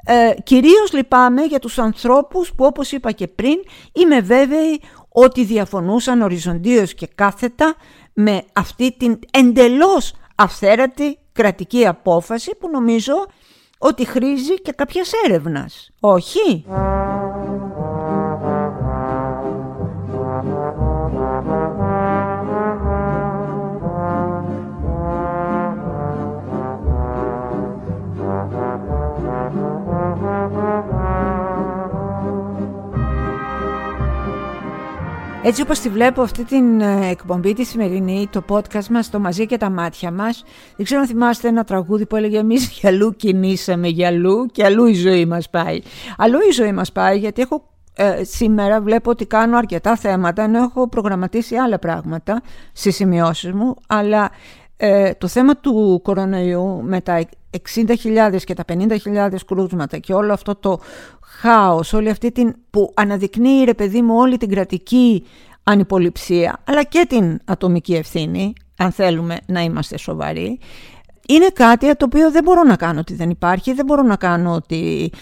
ε, 0.05 0.35
κυρίως 0.43 0.93
λυπάμαι 0.93 1.43
για 1.43 1.59
τους 1.59 1.79
ανθρώπους 1.79 2.53
που 2.55 2.65
όπως 2.65 2.93
είπα 2.93 3.13
και 3.13 3.29
πριν 3.29 3.57
είμαι 3.93 4.21
βέβαιη 4.21 4.81
ότι 5.09 5.45
διαφωνούσαν 5.45 6.23
οριζοντίως 6.23 6.95
και 6.95 7.09
κάθετα 7.15 7.75
με 8.13 8.43
αυτή 8.53 8.97
την 8.99 9.19
εντελώς 9.31 10.15
αυθέρατη 10.35 11.19
κρατική 11.33 11.87
απόφαση 11.87 12.57
που 12.61 12.69
νομίζω 12.71 13.27
ότι 13.79 14.05
χρήζει 14.05 14.61
και 14.61 14.73
κάποιας 14.73 15.13
έρευνας. 15.25 15.91
Όχι; 16.01 16.65
Έτσι 35.45 35.63
όπως 35.63 35.79
τη 35.79 35.89
βλέπω 35.89 36.23
αυτή 36.23 36.45
την 36.45 36.81
ε, 36.81 37.09
εκπομπή 37.11 37.53
τη 37.53 37.65
σημερινή, 37.65 38.29
το 38.31 38.45
podcast 38.49 38.87
μας, 38.87 39.11
το 39.11 39.19
μαζί 39.19 39.47
και 39.47 39.57
τα 39.57 39.71
μάτια 39.71 40.11
μας, 40.11 40.45
δεν 40.77 40.85
ξέρω 40.85 41.01
αν 41.01 41.07
θυμάστε 41.07 41.49
ένα 41.49 41.65
τραγούδι 41.65 42.07
που 42.07 42.17
έλεγε 42.17 42.39
εμείς 42.39 42.69
γυαλού 42.81 43.17
κινήσαμε 43.17 43.89
γυαλού 43.89 44.47
και 44.47 44.65
αλλού 44.65 44.87
η 44.87 44.95
ζωή 44.95 45.27
μας 45.27 45.51
πάει. 45.51 45.81
Αλλού 46.17 46.39
η 46.49 46.53
ζωή 46.53 46.73
μας 46.73 46.93
πάει 46.93 47.19
γιατί 47.19 47.43
έχω 47.43 47.73
ε, 47.97 48.25
σήμερα 48.25 48.81
βλέπω 48.81 49.11
ότι 49.11 49.27
κάνω 49.27 49.57
αρκετά 49.57 49.97
θέματα 49.97 50.43
ενώ 50.43 50.63
έχω 50.63 50.89
προγραμματίσει 50.89 51.57
άλλα 51.57 51.79
πράγματα 51.79 52.43
στις 52.73 52.95
σημειώσεις 52.95 53.53
μου 53.53 53.75
αλλά 53.87 54.31
ε, 54.77 55.15
το 55.15 55.29
θέμα 55.29 55.57
του 55.57 56.01
κορονοϊού 56.03 56.83
με 56.83 57.01
τα 57.01 57.25
60.000 57.75 58.37
και 58.45 58.55
τα 58.55 58.65
50.000 58.69 59.29
κρούσματα 59.47 59.99
και 59.99 60.15
όλο 60.15 60.33
αυτό 60.33 60.55
το 60.55 60.81
χάος, 61.41 61.93
όλη 61.93 62.11
αυτή 62.11 62.33
την 62.33 62.55
που 62.71 62.93
αναδεικνύει 62.95 63.65
ρε 63.65 63.75
παιδί 63.75 64.03
μου 64.03 64.17
όλη 64.17 64.37
την 64.37 64.49
κρατική 64.49 65.25
ανυποληψία 65.63 66.63
αλλά 66.65 66.83
και 66.83 67.07
την 67.09 67.41
ατομική 67.45 67.95
ευθύνη 67.95 68.53
αν 68.77 68.91
θέλουμε 68.91 69.39
να 69.47 69.61
είμαστε 69.61 69.99
σοβαροί 69.99 70.59
είναι 71.29 71.47
κάτι 71.47 71.97
το 71.97 72.05
οποίο 72.05 72.31
δεν 72.31 72.43
μπορώ 72.43 72.63
να 72.63 72.77
κάνω 72.77 73.01
ότι 73.01 73.15
δεν 73.15 73.31
υπάρχει, 73.31 73.73
δεν 73.73 73.85
μπορώ 73.85 74.03
να 74.03 74.17
κάνω 74.17 74.55
ότι 74.55 75.13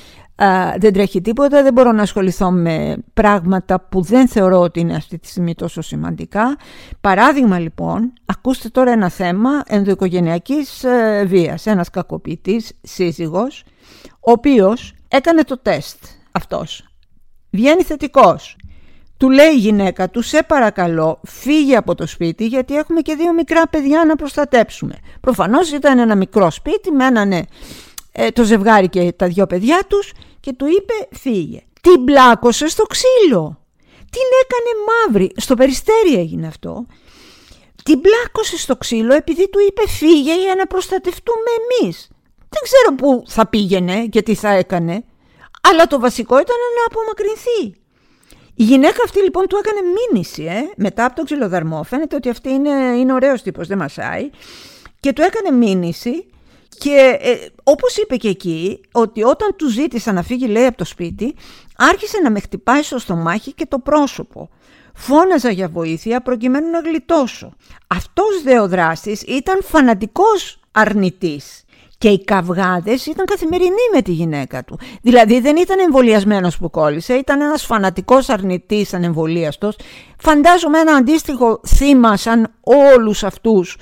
δεν 0.79 0.93
τρέχει 0.93 1.21
τίποτα, 1.21 1.63
δεν 1.63 1.73
μπορώ 1.73 1.93
να 1.93 2.03
ασχοληθώ 2.03 2.51
με 2.51 2.97
πράγματα 3.15 3.81
που 3.81 4.03
δεν 4.03 4.29
θεωρώ 4.29 4.61
ότι 4.61 4.81
είναι 4.81 4.95
αυτή 4.95 5.19
τη 5.19 5.29
στιγμή 5.29 5.55
τόσο 5.55 5.81
σημαντικά. 5.81 6.57
Παράδειγμα 7.01 7.59
λοιπόν, 7.59 8.13
ακούστε 8.25 8.69
τώρα 8.69 8.93
ένα 8.93 9.09
θέμα 9.09 9.51
ενδοοικογενειακής 9.67 10.85
ε, 10.85 11.25
βίας. 11.27 11.67
Ένας 11.67 11.91
κακοποιητής 11.91 12.73
σύζυγος, 12.83 13.65
ο 14.21 14.31
οποίος 14.31 14.95
έκανε 15.09 15.43
το 15.43 15.59
τεστ 15.59 16.05
αυτός. 16.33 16.85
Βγαίνει 17.51 17.83
θετικός. 17.83 18.57
Του 19.17 19.31
λέει 19.31 19.51
η 19.55 19.59
γυναίκα 19.59 20.11
του, 20.11 20.23
σε 20.23 20.43
παρακαλώ, 20.43 21.21
φύγε 21.23 21.77
από 21.77 21.95
το 21.95 22.07
σπίτι 22.07 22.47
γιατί 22.47 22.75
έχουμε 22.77 23.01
και 23.01 23.15
δύο 23.15 23.33
μικρά 23.33 23.69
παιδιά 23.69 24.05
να 24.05 24.17
προστατέψουμε. 24.17 24.95
Προφανώς 25.21 25.73
ήταν 25.73 25.99
ένα 25.99 26.15
μικρό 26.15 26.51
σπίτι 26.51 26.91
με 26.91 27.07
έναν 27.07 27.33
ε, 28.13 28.29
το 28.33 28.45
ζευγάρι 28.45 28.89
και 28.89 29.13
τα 29.17 29.27
δυο 29.27 29.47
παιδιά 29.47 29.81
τους 29.89 30.13
και 30.41 30.53
του 30.53 30.67
είπε 30.67 31.17
φύγε. 31.19 31.63
Την 31.81 32.03
μπλάκωσε 32.03 32.69
στο 32.69 32.85
ξύλο. 32.85 33.65
Την 34.11 34.29
έκανε 34.43 34.71
μαύρη. 34.89 35.33
Στο 35.37 35.55
περιστέρι 35.55 36.15
έγινε 36.15 36.47
αυτό. 36.47 36.87
Την 37.85 37.99
μπλάκωσε 37.99 38.59
στο 38.59 38.77
ξύλο 38.77 39.15
επειδή 39.15 39.49
του 39.49 39.59
είπε 39.69 39.89
φύγε 39.89 40.35
για 40.35 40.55
να 40.55 40.67
προστατευτούμε 40.67 41.51
εμείς. 41.61 42.09
Δεν 42.39 42.63
ξέρω 42.63 42.95
πού 42.97 43.23
θα 43.27 43.47
πήγαινε 43.47 44.07
και 44.07 44.23
τι 44.23 44.35
θα 44.35 44.49
έκανε. 44.49 45.05
Αλλά 45.61 45.87
το 45.87 46.01
βασικό 46.01 46.41
ήταν 46.41 46.57
να 46.77 46.85
απομακρυνθεί. 46.87 47.81
Η 48.55 48.63
γυναίκα 48.63 49.03
αυτή 49.05 49.23
λοιπόν 49.23 49.47
του 49.47 49.57
έκανε 49.57 49.81
μήνυση 49.81 50.45
ε, 50.45 50.73
μετά 50.77 51.05
από 51.05 51.15
τον 51.15 51.25
ξυλοδαρμό. 51.25 51.83
Φαίνεται 51.83 52.17
ότι 52.17 52.29
αυτή 52.29 52.51
είναι, 52.51 52.71
είναι 52.71 53.13
ωραίος 53.13 53.43
τύπος, 53.43 53.67
δεν 53.67 53.79
μασάει. 53.79 54.31
Και 55.01 55.13
του 55.13 55.23
έκανε 55.23 55.51
μήνυση 55.57 56.30
και 56.79 57.19
ε, 57.21 57.35
όπως 57.63 57.97
είπε 57.97 58.17
και 58.17 58.29
εκεί, 58.29 58.81
ότι 58.93 59.23
όταν 59.23 59.57
του 59.57 59.69
ζήτησα 59.69 60.13
να 60.13 60.23
φύγει 60.23 60.47
λέει 60.47 60.67
από 60.67 60.77
το 60.77 60.85
σπίτι, 60.85 61.35
άρχισε 61.77 62.19
να 62.23 62.31
με 62.31 62.41
χτυπάει 62.41 62.83
στο 62.83 62.99
στομάχι 62.99 63.53
και 63.53 63.67
το 63.67 63.79
πρόσωπο. 63.79 64.49
Φώναζα 64.95 65.51
για 65.51 65.69
βοήθεια 65.69 66.21
προκειμένου 66.21 66.71
να 66.71 66.81
γλιτώσω. 66.81 67.53
Αυτός 67.87 68.43
δε 68.43 68.61
ο 68.61 68.69
δράστης 68.69 69.23
ήταν 69.23 69.63
φανατικός 69.63 70.61
αρνητής. 70.73 71.65
Και 71.99 72.09
οι 72.09 72.25
καυγάδες 72.25 73.07
ήταν 73.07 73.27
καθημερινοί 73.27 73.85
με 73.95 74.03
τη 74.03 74.13
γυναίκα 74.13 74.65
του. 74.65 74.79
Δηλαδή 75.03 75.41
δεν 75.41 75.57
ήταν 75.57 75.79
εμβολιασμένος 75.79 76.59
που 76.59 76.71
κόλλησε, 76.71 77.15
ήταν 77.15 77.41
ένας 77.41 77.65
φανατικός 77.65 78.29
αρνητής 78.29 78.95
ανεμβολίαστος. 78.95 79.79
Φαντάζομαι 80.19 80.79
ένα 80.79 80.93
αντίστοιχο 80.93 81.61
θύμα 81.67 82.17
σαν 82.17 82.55
όλους 82.61 83.25
αυτούς 83.25 83.77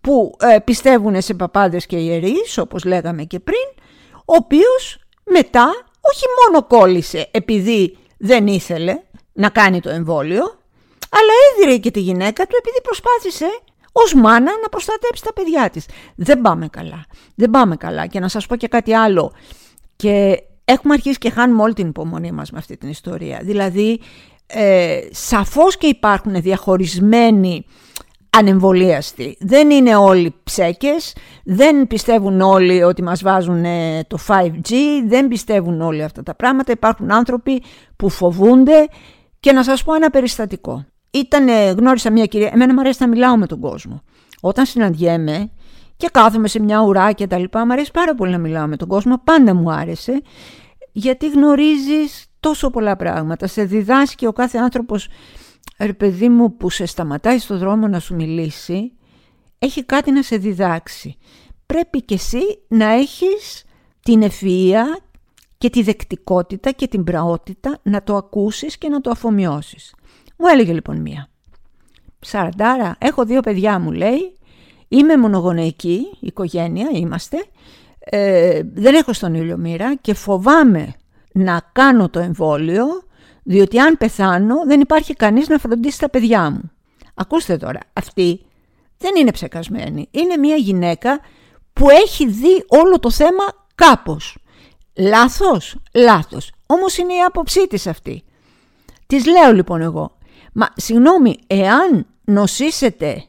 που 0.00 0.36
ε, 0.40 0.58
πιστεύουν 0.58 1.22
σε 1.22 1.34
παπάδες 1.34 1.86
και 1.86 1.96
ιερείς, 1.96 2.58
όπως 2.58 2.84
λέγαμε 2.84 3.22
και 3.24 3.40
πριν, 3.40 3.68
ο 4.14 4.34
οποίος 4.34 4.98
μετά 5.24 5.66
όχι 6.00 6.24
μόνο 6.40 6.66
κόλλησε 6.66 7.28
επειδή 7.30 7.96
δεν 8.18 8.46
ήθελε 8.46 9.00
να 9.32 9.48
κάνει 9.48 9.80
το 9.80 9.90
εμβόλιο, 9.90 10.58
αλλά 11.10 11.32
έδιρε 11.52 11.76
και 11.76 11.90
τη 11.90 12.00
γυναίκα 12.00 12.46
του 12.46 12.56
επειδή 12.58 12.80
προσπάθησε 12.82 13.46
ως 13.92 14.14
μάνα 14.14 14.52
να 14.62 14.68
προστατέψει 14.68 15.24
τα 15.24 15.32
παιδιά 15.32 15.70
της. 15.70 15.86
Δεν 16.14 16.40
πάμε 16.40 16.68
καλά. 16.68 17.04
Δεν 17.34 17.50
πάμε 17.50 17.76
καλά. 17.76 18.06
Και 18.06 18.20
να 18.20 18.28
σας 18.28 18.46
πω 18.46 18.56
και 18.56 18.68
κάτι 18.68 18.94
άλλο. 18.94 19.32
Και 19.96 20.42
έχουμε 20.64 20.94
αρχίσει 20.94 21.18
και 21.18 21.30
χάνουμε 21.30 21.62
όλη 21.62 21.74
την 21.74 21.88
υπομονή 21.88 22.32
μας 22.32 22.50
με 22.50 22.58
αυτή 22.58 22.76
την 22.76 22.88
ιστορία. 22.88 23.40
Δηλαδή, 23.42 24.00
ε, 24.46 25.00
σαφώς 25.10 25.76
και 25.76 25.86
υπάρχουν 25.86 26.42
διαχωρισμένοι 26.42 27.64
ανεμβολίαστοι. 28.30 29.36
Δεν 29.40 29.70
είναι 29.70 29.96
όλοι 29.96 30.34
ψέκες, 30.42 31.14
δεν 31.44 31.86
πιστεύουν 31.86 32.40
όλοι 32.40 32.82
ότι 32.82 33.02
μας 33.02 33.22
βάζουν 33.22 33.64
ε, 33.64 34.04
το 34.06 34.18
5G, 34.26 34.74
δεν 35.06 35.28
πιστεύουν 35.28 35.80
όλοι 35.80 36.02
αυτά 36.02 36.22
τα 36.22 36.34
πράγματα. 36.34 36.72
Υπάρχουν 36.72 37.12
άνθρωποι 37.12 37.62
που 37.96 38.08
φοβούνται 38.08 38.88
και 39.40 39.52
να 39.52 39.62
σας 39.64 39.82
πω 39.82 39.94
ένα 39.94 40.10
περιστατικό. 40.10 40.84
Ήτανε, 41.10 41.74
γνώρισα 41.78 42.10
μια 42.10 42.26
κυρία, 42.26 42.50
εμένα 42.52 42.74
μου 42.74 42.80
αρέσει 42.80 42.98
να 43.00 43.08
μιλάω 43.08 43.36
με 43.36 43.46
τον 43.46 43.60
κόσμο. 43.60 44.02
Όταν 44.40 44.66
συναντιέμαι 44.66 45.50
και 45.96 46.08
κάθομαι 46.12 46.48
σε 46.48 46.60
μια 46.60 46.80
ουρά 46.80 47.12
και 47.12 47.26
τα 47.26 47.38
λοιπά, 47.38 47.66
μου 47.66 47.72
αρέσει 47.72 47.90
πάρα 47.90 48.14
πολύ 48.14 48.30
να 48.30 48.38
μιλάω 48.38 48.66
με 48.66 48.76
τον 48.76 48.88
κόσμο, 48.88 49.20
πάντα 49.24 49.54
μου 49.54 49.72
άρεσε, 49.72 50.22
γιατί 50.92 51.28
γνωρίζεις 51.28 52.26
τόσο 52.40 52.70
πολλά 52.70 52.96
πράγματα. 52.96 53.46
Σε 53.46 53.64
διδάσκει 53.64 54.26
ο 54.26 54.32
κάθε 54.32 54.58
άνθρωπος 54.58 55.08
ρε 55.78 55.92
παιδί 55.92 56.28
μου 56.28 56.56
που 56.56 56.70
σε 56.70 56.86
σταματάει 56.86 57.38
στο 57.38 57.58
δρόμο 57.58 57.88
να 57.88 57.98
σου 57.98 58.14
μιλήσει, 58.14 58.92
έχει 59.58 59.84
κάτι 59.84 60.10
να 60.10 60.22
σε 60.22 60.36
διδάξει. 60.36 61.16
Πρέπει 61.66 62.02
και 62.02 62.14
εσύ 62.14 62.40
να 62.68 62.86
έχεις 62.86 63.64
την 64.02 64.22
ευφυΐα 64.22 65.02
και 65.58 65.70
τη 65.70 65.82
δεκτικότητα 65.82 66.70
και 66.70 66.86
την 66.88 67.04
πραότητα 67.04 67.78
να 67.82 68.02
το 68.02 68.16
ακούσεις 68.16 68.78
και 68.78 68.88
να 68.88 69.00
το 69.00 69.10
αφομοιώσεις. 69.10 69.94
Μου 70.36 70.46
έλεγε 70.46 70.72
λοιπόν 70.72 71.00
μία. 71.00 71.28
Σαραντάρα, 72.20 72.96
έχω 72.98 73.24
δύο 73.24 73.40
παιδιά 73.40 73.78
μου 73.78 73.92
λέει, 73.92 74.36
είμαι 74.88 75.16
μονογονεϊκή, 75.16 76.00
οικογένεια 76.20 76.88
είμαστε, 76.92 77.36
ε, 77.98 78.62
δεν 78.74 78.94
έχω 78.94 79.12
στον 79.12 79.34
ήλιο 79.34 79.56
μοίρα 79.56 79.94
και 79.94 80.14
φοβάμαι 80.14 80.94
να 81.32 81.70
κάνω 81.72 82.08
το 82.08 82.18
εμβόλιο 82.18 82.86
διότι 83.42 83.78
αν 83.78 83.96
πεθάνω 83.96 84.54
δεν 84.66 84.80
υπάρχει 84.80 85.14
κανείς 85.14 85.48
να 85.48 85.58
φροντίσει 85.58 85.98
τα 85.98 86.08
παιδιά 86.10 86.50
μου. 86.50 86.70
Ακούστε 87.14 87.56
τώρα, 87.56 87.80
αυτή 87.92 88.44
δεν 88.98 89.16
είναι 89.16 89.30
ψεκασμένη. 89.30 90.08
Είναι 90.10 90.36
μια 90.36 90.56
γυναίκα 90.56 91.20
που 91.72 91.90
έχει 91.90 92.28
δει 92.28 92.64
όλο 92.68 92.98
το 92.98 93.10
θέμα 93.10 93.44
κάπως. 93.74 94.38
Λάθος, 94.98 95.76
λάθος. 95.94 96.52
Όμως 96.66 96.98
είναι 96.98 97.14
η 97.14 97.20
άποψή 97.26 97.66
της 97.66 97.86
αυτή. 97.86 98.24
Της 99.06 99.26
λέω 99.26 99.52
λοιπόν 99.52 99.80
εγώ, 99.80 100.18
μα 100.52 100.68
συγγνώμη, 100.76 101.38
εάν 101.46 102.06
νοσήσετε 102.24 103.24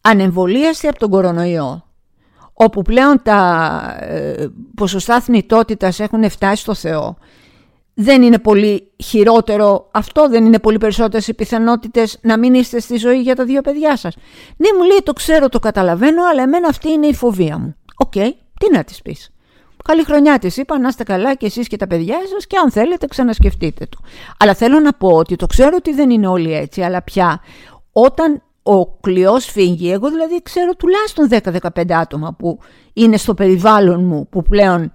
ανεμβολίαστοι 0.00 0.86
από 0.88 0.98
τον 0.98 1.10
κορονοϊό, 1.10 1.84
όπου 2.52 2.82
πλέον 2.82 3.22
τα 3.22 3.80
ε, 4.00 4.46
ποσοστά 4.74 5.20
θνητότητας 5.20 6.00
έχουν 6.00 6.30
φτάσει 6.30 6.62
στο 6.62 6.74
Θεό, 6.74 7.16
δεν 8.02 8.22
είναι 8.22 8.38
πολύ 8.38 8.92
χειρότερο 8.96 9.88
αυτό, 9.90 10.28
δεν 10.28 10.44
είναι 10.44 10.58
πολύ 10.58 10.78
περισσότερες 10.78 11.28
οι 11.28 11.34
πιθανότητες 11.34 12.18
να 12.22 12.38
μην 12.38 12.54
είστε 12.54 12.80
στη 12.80 12.96
ζωή 12.96 13.20
για 13.20 13.34
τα 13.34 13.44
δύο 13.44 13.60
παιδιά 13.60 13.96
σας. 13.96 14.16
Ναι, 14.56 14.68
μου 14.78 14.84
λέει 14.84 14.98
το 15.02 15.12
ξέρω, 15.12 15.48
το 15.48 15.58
καταλαβαίνω, 15.58 16.22
αλλά 16.30 16.42
εμένα 16.42 16.68
αυτή 16.68 16.90
είναι 16.90 17.06
η 17.06 17.14
φοβία 17.14 17.58
μου. 17.58 17.74
Οκ, 17.96 18.12
τι 18.60 18.70
να 18.72 18.84
της 18.84 19.02
πεις. 19.02 19.30
Καλή 19.84 20.04
χρονιά 20.04 20.38
της 20.38 20.56
είπα, 20.56 20.78
να 20.78 20.88
είστε 20.88 21.02
καλά 21.02 21.34
και 21.34 21.46
εσείς 21.46 21.68
και 21.68 21.76
τα 21.76 21.86
παιδιά 21.86 22.16
σας 22.34 22.46
και 22.46 22.56
αν 22.56 22.70
θέλετε 22.70 23.06
ξανασκεφτείτε 23.06 23.86
το. 23.86 23.98
Αλλά 24.38 24.54
θέλω 24.54 24.80
να 24.80 24.92
πω 24.92 25.08
ότι 25.08 25.36
το 25.36 25.46
ξέρω 25.46 25.76
ότι 25.76 25.94
δεν 25.94 26.10
είναι 26.10 26.26
όλοι 26.26 26.54
έτσι, 26.54 26.82
αλλά 26.82 27.02
πια 27.02 27.40
όταν 27.92 28.42
ο 28.62 28.86
κλοιός 28.86 29.44
σφίγγει, 29.44 29.92
εγώ 29.92 30.10
δηλαδή 30.10 30.42
ξέρω 30.42 30.74
τουλάχιστον 30.74 31.28
10-15 31.30 31.92
άτομα 31.92 32.34
που 32.38 32.58
είναι 32.92 33.16
στο 33.16 33.34
περιβάλλον 33.34 34.04
μου 34.04 34.28
που 34.30 34.42
πλέον 34.42 34.92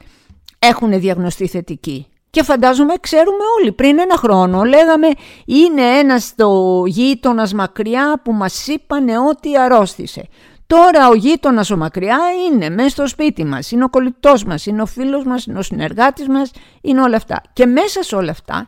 έχουν 0.59 0.99
διαγνωστεί 0.99 1.47
θετικοί. 1.47 2.07
Και 2.35 2.43
φαντάζομαι 2.43 2.93
ξέρουμε 2.99 3.43
όλοι 3.59 3.71
πριν 3.71 3.99
ένα 3.99 4.17
χρόνο 4.17 4.63
λέγαμε 4.63 5.07
είναι 5.45 5.81
ένας 5.81 6.33
το 6.35 6.83
γείτονας 6.85 7.53
μακριά 7.53 8.21
που 8.23 8.33
μας 8.33 8.67
είπανε 8.67 9.19
ότι 9.19 9.57
αρρώστησε. 9.57 10.27
Τώρα 10.67 11.07
ο 11.07 11.13
γείτονας 11.13 11.71
ο 11.71 11.77
μακριά 11.77 12.19
είναι 12.45 12.69
μέσα 12.69 12.89
στο 12.89 13.07
σπίτι 13.07 13.45
μας, 13.45 13.71
είναι 13.71 13.83
ο 13.83 13.89
κολλητός 13.89 14.43
μας, 14.43 14.65
είναι 14.65 14.81
ο 14.81 14.85
φίλος 14.85 15.23
μας, 15.23 15.45
είναι 15.45 15.59
ο 15.59 15.61
συνεργάτης 15.61 16.27
μας, 16.27 16.51
είναι 16.81 17.01
όλα 17.01 17.15
αυτά. 17.15 17.41
Και 17.53 17.65
μέσα 17.65 18.03
σε 18.03 18.15
όλα 18.15 18.31
αυτά 18.31 18.67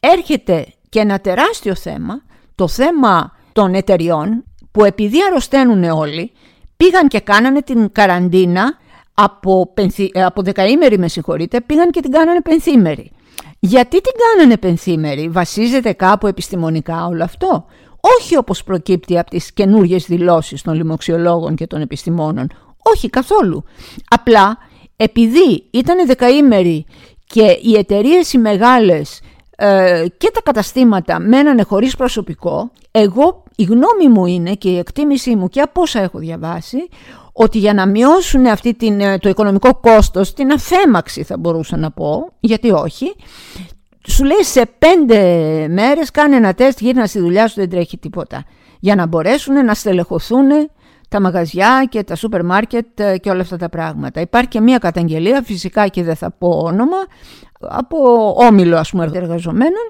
έρχεται 0.00 0.66
και 0.88 0.98
ένα 0.98 1.18
τεράστιο 1.20 1.74
θέμα, 1.74 2.22
το 2.54 2.68
θέμα 2.68 3.32
των 3.52 3.74
εταιριών 3.74 4.44
που 4.70 4.84
επειδή 4.84 5.18
αρρωσταίνουν 5.28 5.84
όλοι 5.84 6.32
πήγαν 6.76 7.08
και 7.08 7.20
κάνανε 7.20 7.62
την 7.62 7.92
καραντίνα 7.92 8.78
από, 9.18 9.70
πενθη, 9.74 10.10
ε, 10.12 10.24
από 10.24 10.42
δεκαήμερη 10.42 10.98
με 10.98 11.08
συγχωρείτε, 11.08 11.60
πήγαν 11.60 11.90
και 11.90 12.00
την 12.00 12.10
κάνανε 12.10 12.40
πενθήμερη. 12.40 13.10
Γιατί 13.60 14.00
την 14.00 14.12
κάνανε 14.18 14.56
πενθήμερη, 14.56 15.28
βασίζεται 15.28 15.92
κάπου 15.92 16.26
επιστημονικά 16.26 17.06
όλο 17.06 17.24
αυτό; 17.24 17.64
Όχι 18.18 18.36
όπως 18.36 18.64
προκύπτει 18.64 19.18
από 19.18 19.30
τις 19.30 19.52
καινούργιες 19.52 20.04
δηλώσεις 20.04 20.62
των 20.62 20.74
λοιμοξιολόγων 20.74 21.54
και 21.54 21.66
των 21.66 21.80
επιστημόνων. 21.80 22.48
Όχι 22.82 23.10
καθόλου. 23.10 23.64
Απλά 24.08 24.58
επειδή 24.96 25.66
ήταν 25.70 26.06
δεκαήμερη 26.06 26.86
και 27.26 27.58
οι 27.62 27.76
εταιρείες 27.76 28.32
οι 28.32 28.38
μεγάλες 28.38 29.20
ε, 29.56 30.04
και 30.18 30.30
τα 30.34 30.40
καταστήματα 30.42 31.20
μένανε 31.20 31.62
χωρίς 31.62 31.96
προσωπικό, 31.96 32.70
εγώ 32.90 33.42
η 33.56 33.62
γνώμη 33.62 34.08
μου 34.08 34.26
είναι 34.26 34.54
και 34.54 34.68
η 34.68 34.78
εκτίμησή 34.78 35.36
μου 35.36 35.48
και 35.48 35.60
από 35.60 35.80
όσα 35.80 36.00
έχω 36.00 36.18
διαβάσει 36.18 36.88
ότι 37.38 37.58
για 37.58 37.74
να 37.74 37.86
μειώσουν 37.86 38.46
αυτή 38.46 38.74
την, 38.74 39.00
ε, 39.00 39.18
το 39.18 39.28
οικονομικό 39.28 39.74
κόστος, 39.74 40.32
την 40.32 40.52
αφέμαξη 40.52 41.22
θα 41.22 41.36
μπορούσα 41.38 41.76
να 41.76 41.90
πω, 41.90 42.32
γιατί 42.40 42.70
όχι, 42.70 43.14
σου 44.06 44.24
λέει 44.24 44.42
σε 44.42 44.66
πέντε 44.78 45.20
μέρες 45.68 46.10
κάνε 46.10 46.36
ένα 46.36 46.54
τεστ, 46.54 46.80
γύρνα 46.80 47.06
στη 47.06 47.18
δουλειά 47.18 47.48
σου, 47.48 47.54
δεν 47.56 47.70
τρέχει 47.70 47.98
τίποτα. 47.98 48.44
Για 48.80 48.94
να 48.94 49.06
μπορέσουν 49.06 49.64
να 49.64 49.74
στελεχωθούν 49.74 50.48
τα 51.08 51.20
μαγαζιά 51.20 51.86
και 51.88 52.02
τα 52.02 52.14
σούπερ 52.14 52.44
μάρκετ 52.44 53.00
ε, 53.00 53.18
και 53.18 53.30
όλα 53.30 53.40
αυτά 53.40 53.56
τα 53.56 53.68
πράγματα. 53.68 54.20
Υπάρχει 54.20 54.48
και 54.48 54.60
μία 54.60 54.78
καταγγελία, 54.78 55.42
φυσικά 55.42 55.88
και 55.88 56.02
δεν 56.02 56.16
θα 56.16 56.30
πω 56.30 56.48
όνομα, 56.48 56.98
από 57.60 57.96
όμιλο 58.38 58.76
ας 58.76 58.90
πούμε 58.90 59.10
εργαζομένων, 59.14 59.88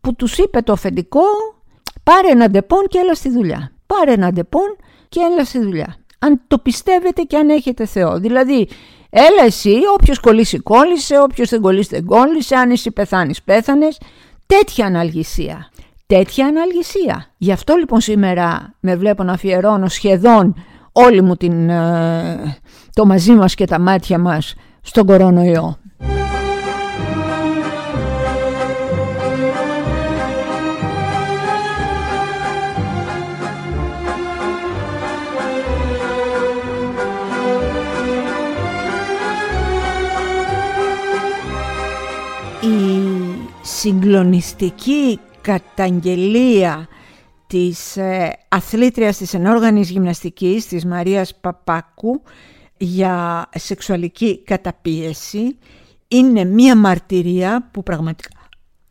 που 0.00 0.14
τους 0.14 0.38
είπε 0.38 0.60
το 0.60 0.72
αφεντικό 0.72 1.22
πάρε 2.02 2.28
ένα 2.30 2.50
Depon 2.50 2.86
και 2.88 2.98
έλα 2.98 3.14
στη 3.14 3.30
δουλειά. 3.30 3.72
Πάρε 3.86 4.12
ένα 4.12 4.32
Depon 4.32 4.76
και 5.08 5.20
έλα 5.20 5.44
στη 5.44 5.58
δουλειά 5.58 5.99
αν 6.22 6.40
το 6.46 6.58
πιστεύετε 6.58 7.22
και 7.22 7.36
αν 7.36 7.48
έχετε 7.48 7.86
Θεό. 7.86 8.18
Δηλαδή, 8.18 8.68
έλα 9.10 9.44
εσύ, 9.46 9.76
όποιος 9.98 10.20
κολλήσει 10.20 10.58
κόλλησε, 10.58 11.20
όποιος 11.20 11.48
δεν 11.48 11.60
κολλήσει 11.60 11.88
δεν 11.90 12.04
κόλλησε, 12.04 12.54
αν 12.54 12.70
εσύ 12.70 12.90
πεθάνεις 12.90 13.42
πέθανες. 13.42 14.00
Τέτοια 14.46 14.86
αναλγησία. 14.86 15.70
Τέτοια 16.06 16.46
αναλγησία. 16.46 17.26
Γι' 17.36 17.52
αυτό 17.52 17.74
λοιπόν 17.74 18.00
σήμερα 18.00 18.74
με 18.80 18.96
βλέπω 18.96 19.22
να 19.22 19.32
αφιερώνω 19.32 19.88
σχεδόν 19.88 20.54
όλη 20.92 21.22
μου 21.22 21.36
την, 21.36 21.68
ε, 21.68 22.56
το 22.92 23.06
μαζί 23.06 23.32
μας 23.32 23.54
και 23.54 23.64
τα 23.64 23.78
μάτια 23.78 24.18
μας 24.18 24.54
στον 24.80 25.06
κορονοϊό. 25.06 25.78
Συγκλονιστική 43.80 45.20
καταγγελία 45.40 46.88
της 47.46 47.96
ε, 47.96 48.38
αθλήτριας 48.48 49.16
της 49.16 49.34
ενόργανης 49.34 49.90
γυμναστικής 49.90 50.66
της 50.66 50.84
Μαρίας 50.84 51.34
Παπάκου 51.40 52.22
για 52.76 53.46
σεξουαλική 53.54 54.42
καταπίεση 54.42 55.58
είναι 56.08 56.44
μία 56.44 56.76
μαρτυρία 56.76 57.68
που 57.70 57.82
πραγματικά 57.82 58.40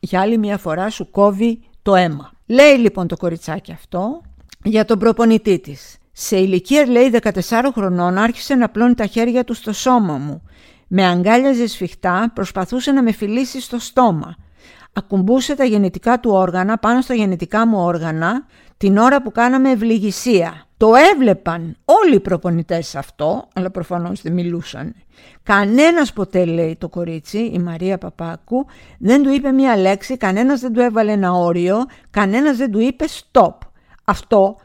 για 0.00 0.20
άλλη 0.20 0.38
μία 0.38 0.58
φορά 0.58 0.90
σου 0.90 1.10
κόβει 1.10 1.60
το 1.82 1.94
αίμα. 1.94 2.32
Λέει 2.46 2.76
λοιπόν 2.76 3.06
το 3.06 3.16
κοριτσάκι 3.16 3.72
αυτό 3.72 4.20
για 4.64 4.84
τον 4.84 4.98
προπονητή 4.98 5.58
της. 5.58 5.96
Σε 6.12 6.36
ηλικία 6.36 6.86
λέει 6.86 7.10
14 7.22 7.30
χρονών 7.74 8.18
άρχισε 8.18 8.54
να 8.54 8.68
πλώνει 8.68 8.94
τα 8.94 9.06
χέρια 9.06 9.44
του 9.44 9.54
στο 9.54 9.72
σώμα 9.72 10.16
μου. 10.18 10.42
Με 10.86 11.06
αγκάλιαζε 11.06 11.66
σφιχτά, 11.66 12.30
προσπαθούσε 12.34 12.92
να 12.92 13.02
με 13.02 13.12
φιλήσει 13.12 13.60
στο 13.60 13.78
στόμα 13.78 14.36
ακουμπούσε 14.92 15.54
τα 15.54 15.64
γενετικά 15.64 16.20
του 16.20 16.30
όργανα 16.30 16.78
πάνω 16.78 17.00
στα 17.00 17.14
γενετικά 17.14 17.66
μου 17.66 17.78
όργανα 17.78 18.46
την 18.76 18.98
ώρα 18.98 19.22
που 19.22 19.32
κάναμε 19.32 19.70
ευληγησία. 19.70 20.64
Το 20.76 20.92
έβλεπαν 21.14 21.76
όλοι 21.84 22.14
οι 22.14 22.20
προπονητές 22.20 22.94
αυτό, 22.94 23.48
αλλά 23.54 23.70
προφανώς 23.70 24.22
δεν 24.22 24.32
μιλούσαν. 24.32 24.94
Κανένας 25.42 26.12
ποτέ, 26.12 26.44
λέει 26.44 26.76
το 26.80 26.88
κορίτσι, 26.88 27.38
η 27.38 27.58
Μαρία 27.58 27.98
Παπάκου, 27.98 28.66
δεν 28.98 29.22
του 29.22 29.32
είπε 29.32 29.52
μία 29.52 29.76
λέξη, 29.76 30.16
κανένας 30.16 30.60
δεν 30.60 30.72
του 30.72 30.80
έβαλε 30.80 31.12
ένα 31.12 31.32
όριο, 31.32 31.76
κανένας 32.10 32.56
δεν 32.56 32.70
του 32.70 32.80
είπε 32.80 33.04
stop. 33.08 33.54
Αυτό 34.04 34.56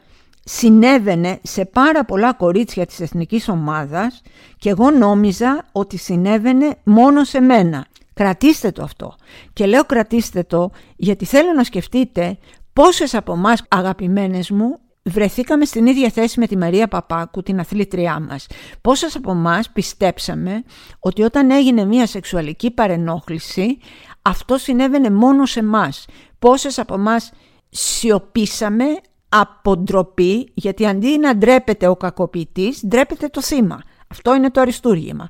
συνέβαινε 0.44 1.38
σε 1.42 1.64
πάρα 1.64 2.04
πολλά 2.04 2.32
κορίτσια 2.32 2.86
της 2.86 3.00
εθνικής 3.00 3.48
ομάδας 3.48 4.22
και 4.58 4.70
εγώ 4.70 4.90
νόμιζα 4.90 5.64
ότι 5.72 5.96
συνέβαινε 5.96 6.76
μόνο 6.84 7.24
σε 7.24 7.40
μένα. 7.40 7.86
Κρατήστε 8.16 8.70
το 8.70 8.82
αυτό. 8.82 9.14
Και 9.52 9.66
λέω 9.66 9.84
κρατήστε 9.84 10.42
το 10.42 10.70
γιατί 10.96 11.24
θέλω 11.24 11.52
να 11.52 11.64
σκεφτείτε 11.64 12.38
πόσες 12.72 13.14
από 13.14 13.32
εμάς 13.32 13.62
αγαπημένες 13.68 14.50
μου 14.50 14.78
βρεθήκαμε 15.02 15.64
στην 15.64 15.86
ίδια 15.86 16.10
θέση 16.10 16.40
με 16.40 16.46
τη 16.46 16.56
Μαρία 16.56 16.88
Παπάκου, 16.88 17.42
την 17.42 17.60
αθλήτριά 17.60 18.20
μας. 18.20 18.46
Πόσες 18.80 19.16
από 19.16 19.30
εμάς 19.30 19.70
πιστέψαμε 19.70 20.62
ότι 20.98 21.22
όταν 21.22 21.50
έγινε 21.50 21.84
μια 21.84 22.06
σεξουαλική 22.06 22.70
παρενόχληση 22.70 23.78
αυτό 24.22 24.58
συνέβαινε 24.58 25.10
μόνο 25.10 25.46
σε 25.46 25.60
εμάς. 25.60 26.04
Πόσες 26.38 26.78
από 26.78 26.94
εμάς 26.94 27.32
σιωπήσαμε 27.68 28.84
από 29.28 29.76
ντροπή, 29.76 30.50
γιατί 30.54 30.86
αντί 30.86 31.18
να 31.18 31.36
ντρέπεται 31.36 31.86
ο 31.86 31.96
κακοποιητής, 31.96 32.82
ντρέπεται 32.86 33.28
το 33.28 33.42
θύμα. 33.42 33.80
Αυτό 34.08 34.34
είναι 34.34 34.50
το 34.50 34.60
αριστούργημα 34.60 35.28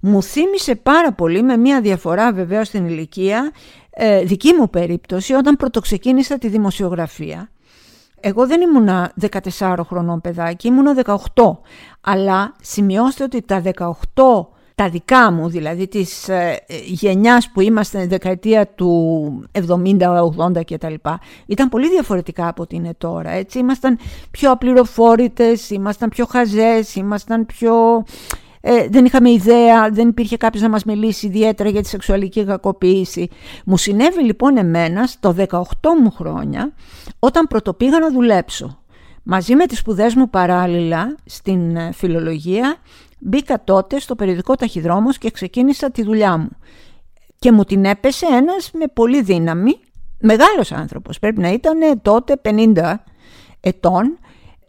μου 0.00 0.22
θύμισε 0.22 0.74
πάρα 0.74 1.12
πολύ 1.12 1.42
με 1.42 1.56
μια 1.56 1.80
διαφορά 1.80 2.32
βεβαίως 2.32 2.66
στην 2.66 2.86
ηλικία 2.86 3.52
ε, 3.90 4.22
δική 4.22 4.52
μου 4.52 4.70
περίπτωση 4.70 5.32
όταν 5.32 5.56
πρωτοξεκίνησα 5.56 6.38
τη 6.38 6.48
δημοσιογραφία. 6.48 7.50
Εγώ 8.20 8.46
δεν 8.46 8.60
ήμουνα 8.60 9.12
14 9.58 9.76
χρονών 9.86 10.20
παιδάκι, 10.20 10.66
ήμουνα 10.66 10.94
18. 11.34 11.56
Αλλά 12.00 12.54
σημειώστε 12.60 13.24
ότι 13.24 13.42
τα 13.42 13.62
18 14.14 14.46
τα 14.76 14.88
δικά 14.88 15.32
μου, 15.32 15.48
δηλαδή 15.48 15.88
της 15.88 16.28
ε, 16.28 16.58
γενιάς 16.84 17.50
που 17.50 17.60
είμαστε 17.60 18.06
δεκαετία 18.06 18.66
του 18.66 19.44
70-80 19.52 20.64
κτλ. 20.66 20.94
Ήταν 21.46 21.68
πολύ 21.68 21.88
διαφορετικά 21.88 22.48
από 22.48 22.62
ό,τι 22.62 22.76
είναι 22.76 22.94
τώρα. 22.98 23.30
Έτσι. 23.30 23.58
Ήμασταν 23.58 23.98
πιο 24.30 24.50
απληροφόρητες, 24.50 25.70
ήμασταν 25.70 26.08
πιο 26.08 26.26
χαζές, 26.26 26.94
ήμασταν 26.94 27.46
πιο 27.46 28.04
ε, 28.60 28.88
δεν 28.88 29.04
είχαμε 29.04 29.30
ιδέα, 29.30 29.90
δεν 29.90 30.08
υπήρχε 30.08 30.36
κάποιος 30.36 30.62
να 30.62 30.68
μας 30.68 30.84
μιλήσει 30.84 31.26
ιδιαίτερα 31.26 31.68
για 31.68 31.82
τη 31.82 31.88
σεξουαλική 31.88 32.44
κακοποίηση. 32.44 33.28
Μου 33.64 33.76
συνέβη 33.76 34.22
λοιπόν 34.22 34.56
εμένα 34.56 35.06
στο 35.06 35.34
18 35.48 35.60
μου 36.02 36.10
χρόνια 36.10 36.72
όταν 37.18 37.46
πρωτοπήγα 37.46 37.98
να 37.98 38.10
δουλέψω. 38.10 38.78
Μαζί 39.22 39.54
με 39.54 39.66
τις 39.66 39.78
σπουδές 39.78 40.14
μου 40.14 40.30
παράλληλα 40.30 41.16
στην 41.24 41.76
ε, 41.76 41.92
φιλολογία 41.92 42.76
μπήκα 43.18 43.64
τότε 43.64 44.00
στο 44.00 44.14
περιοδικό 44.14 44.54
ταχυδρόμος 44.54 45.18
και 45.18 45.30
ξεκίνησα 45.30 45.90
τη 45.90 46.02
δουλειά 46.02 46.36
μου. 46.36 46.48
Και 47.38 47.52
μου 47.52 47.64
την 47.64 47.84
έπεσε 47.84 48.26
ένας 48.26 48.70
με 48.72 48.86
πολύ 48.92 49.22
δύναμη, 49.22 49.78
μεγάλος 50.20 50.72
άνθρωπος, 50.72 51.18
πρέπει 51.18 51.40
να 51.40 51.52
ήταν 51.52 52.00
τότε 52.02 52.40
50 52.44 52.94
ετών, 53.60 54.18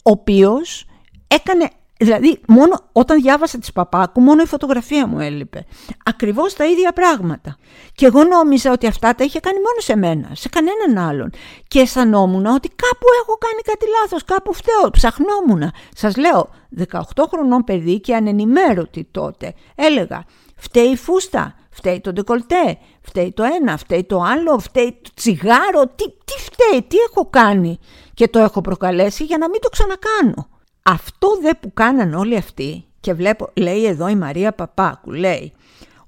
ο 0.03 0.11
οποίος 0.11 0.85
έκανε 1.27 1.69
Δηλαδή, 1.99 2.41
μόνο 2.47 2.79
όταν 2.91 3.21
διάβασα 3.21 3.57
τις 3.59 3.71
Παπάκου, 3.71 4.21
μόνο 4.21 4.41
η 4.41 4.45
φωτογραφία 4.45 5.07
μου 5.07 5.19
έλειπε. 5.19 5.65
Ακριβώς 6.05 6.53
τα 6.53 6.65
ίδια 6.65 6.93
πράγματα. 6.93 7.57
Και 7.93 8.05
εγώ 8.05 8.23
νόμιζα 8.23 8.71
ότι 8.71 8.87
αυτά 8.87 9.15
τα 9.15 9.23
είχε 9.23 9.39
κάνει 9.39 9.57
μόνο 9.57 9.79
σε 9.79 9.95
μένα, 9.95 10.35
σε 10.35 10.49
κανέναν 10.49 11.09
άλλον. 11.09 11.31
Και 11.67 11.79
αισθανόμουν 11.79 12.45
ότι 12.45 12.67
κάπου 12.67 13.05
έχω 13.21 13.37
κάνει 13.37 13.61
κάτι 13.61 13.85
λάθος, 14.01 14.23
κάπου 14.23 14.53
φταίω, 14.53 14.89
ψαχνόμουν. 14.91 15.71
Σας 15.95 16.17
λέω, 16.17 16.49
18 16.91 16.99
χρονών 17.29 17.63
παιδί 17.63 17.99
και 17.99 18.15
ανενημέρωτη 18.15 19.07
τότε. 19.11 19.53
Έλεγα, 19.75 20.25
φταίει 20.55 20.89
η 20.89 20.97
φούστα, 20.97 21.55
φταίει 21.69 22.01
το 22.01 22.13
ντεκολτέ, 22.13 22.77
φταίει 23.01 23.31
το 23.31 23.43
ένα, 23.43 23.77
φταίει 23.77 24.03
το 24.03 24.21
άλλο, 24.21 24.59
φταίει 24.59 24.99
το 25.01 25.09
τσιγάρο, 25.13 25.87
τι, 25.95 26.03
τι 26.25 26.33
φταίει, 26.39 26.81
τι 26.87 26.97
έχω 26.97 27.29
κάνει. 27.29 27.79
Και 28.13 28.27
το 28.27 28.39
έχω 28.39 28.61
προκαλέσει 28.61 29.23
για 29.23 29.37
να 29.37 29.49
μην 29.49 29.61
το 29.61 29.69
ξανακάνω. 29.69 30.56
Αυτό 30.89 31.27
δε 31.41 31.53
που 31.53 31.73
κάναν 31.73 32.13
όλοι 32.13 32.35
αυτοί 32.35 32.85
και 32.99 33.13
βλέπω, 33.13 33.49
λέει 33.55 33.85
εδώ 33.85 34.07
η 34.07 34.15
Μαρία 34.15 34.53
Παπάκου, 34.53 35.11
λέει 35.11 35.53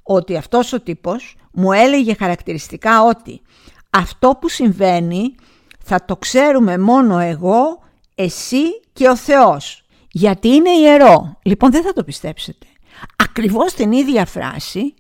ότι 0.03 0.37
αυτός 0.37 0.73
ο 0.73 0.81
τύπος 0.81 1.35
μου 1.51 1.71
έλεγε 1.71 2.13
χαρακτηριστικά 2.13 3.03
ότι 3.03 3.41
αυτό 3.89 4.37
που 4.41 4.49
συμβαίνει 4.49 5.35
θα 5.83 6.05
το 6.05 6.17
ξέρουμε 6.17 6.77
μόνο 6.77 7.19
εγώ, 7.19 7.83
εσύ 8.15 8.63
και 8.93 9.07
ο 9.07 9.15
Θεός. 9.15 9.83
Γιατί 10.11 10.47
είναι 10.47 10.69
ιερό. 10.69 11.39
Λοιπόν 11.41 11.71
δεν 11.71 11.83
θα 11.83 11.93
το 11.93 12.03
πιστέψετε. 12.03 12.67
Ακριβώς 13.15 13.73
την 13.73 13.91
ίδια 13.91 14.25
φράση 14.25 14.93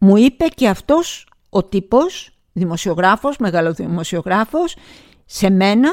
μου 0.00 0.16
είπε 0.16 0.46
και 0.46 0.68
αυτός 0.68 1.26
ο 1.50 1.64
τύπος, 1.64 2.30
δημοσιογράφος, 2.52 3.36
μεγαλοδημοσιογράφος, 3.36 4.76
σε 5.24 5.50
μένα 5.50 5.90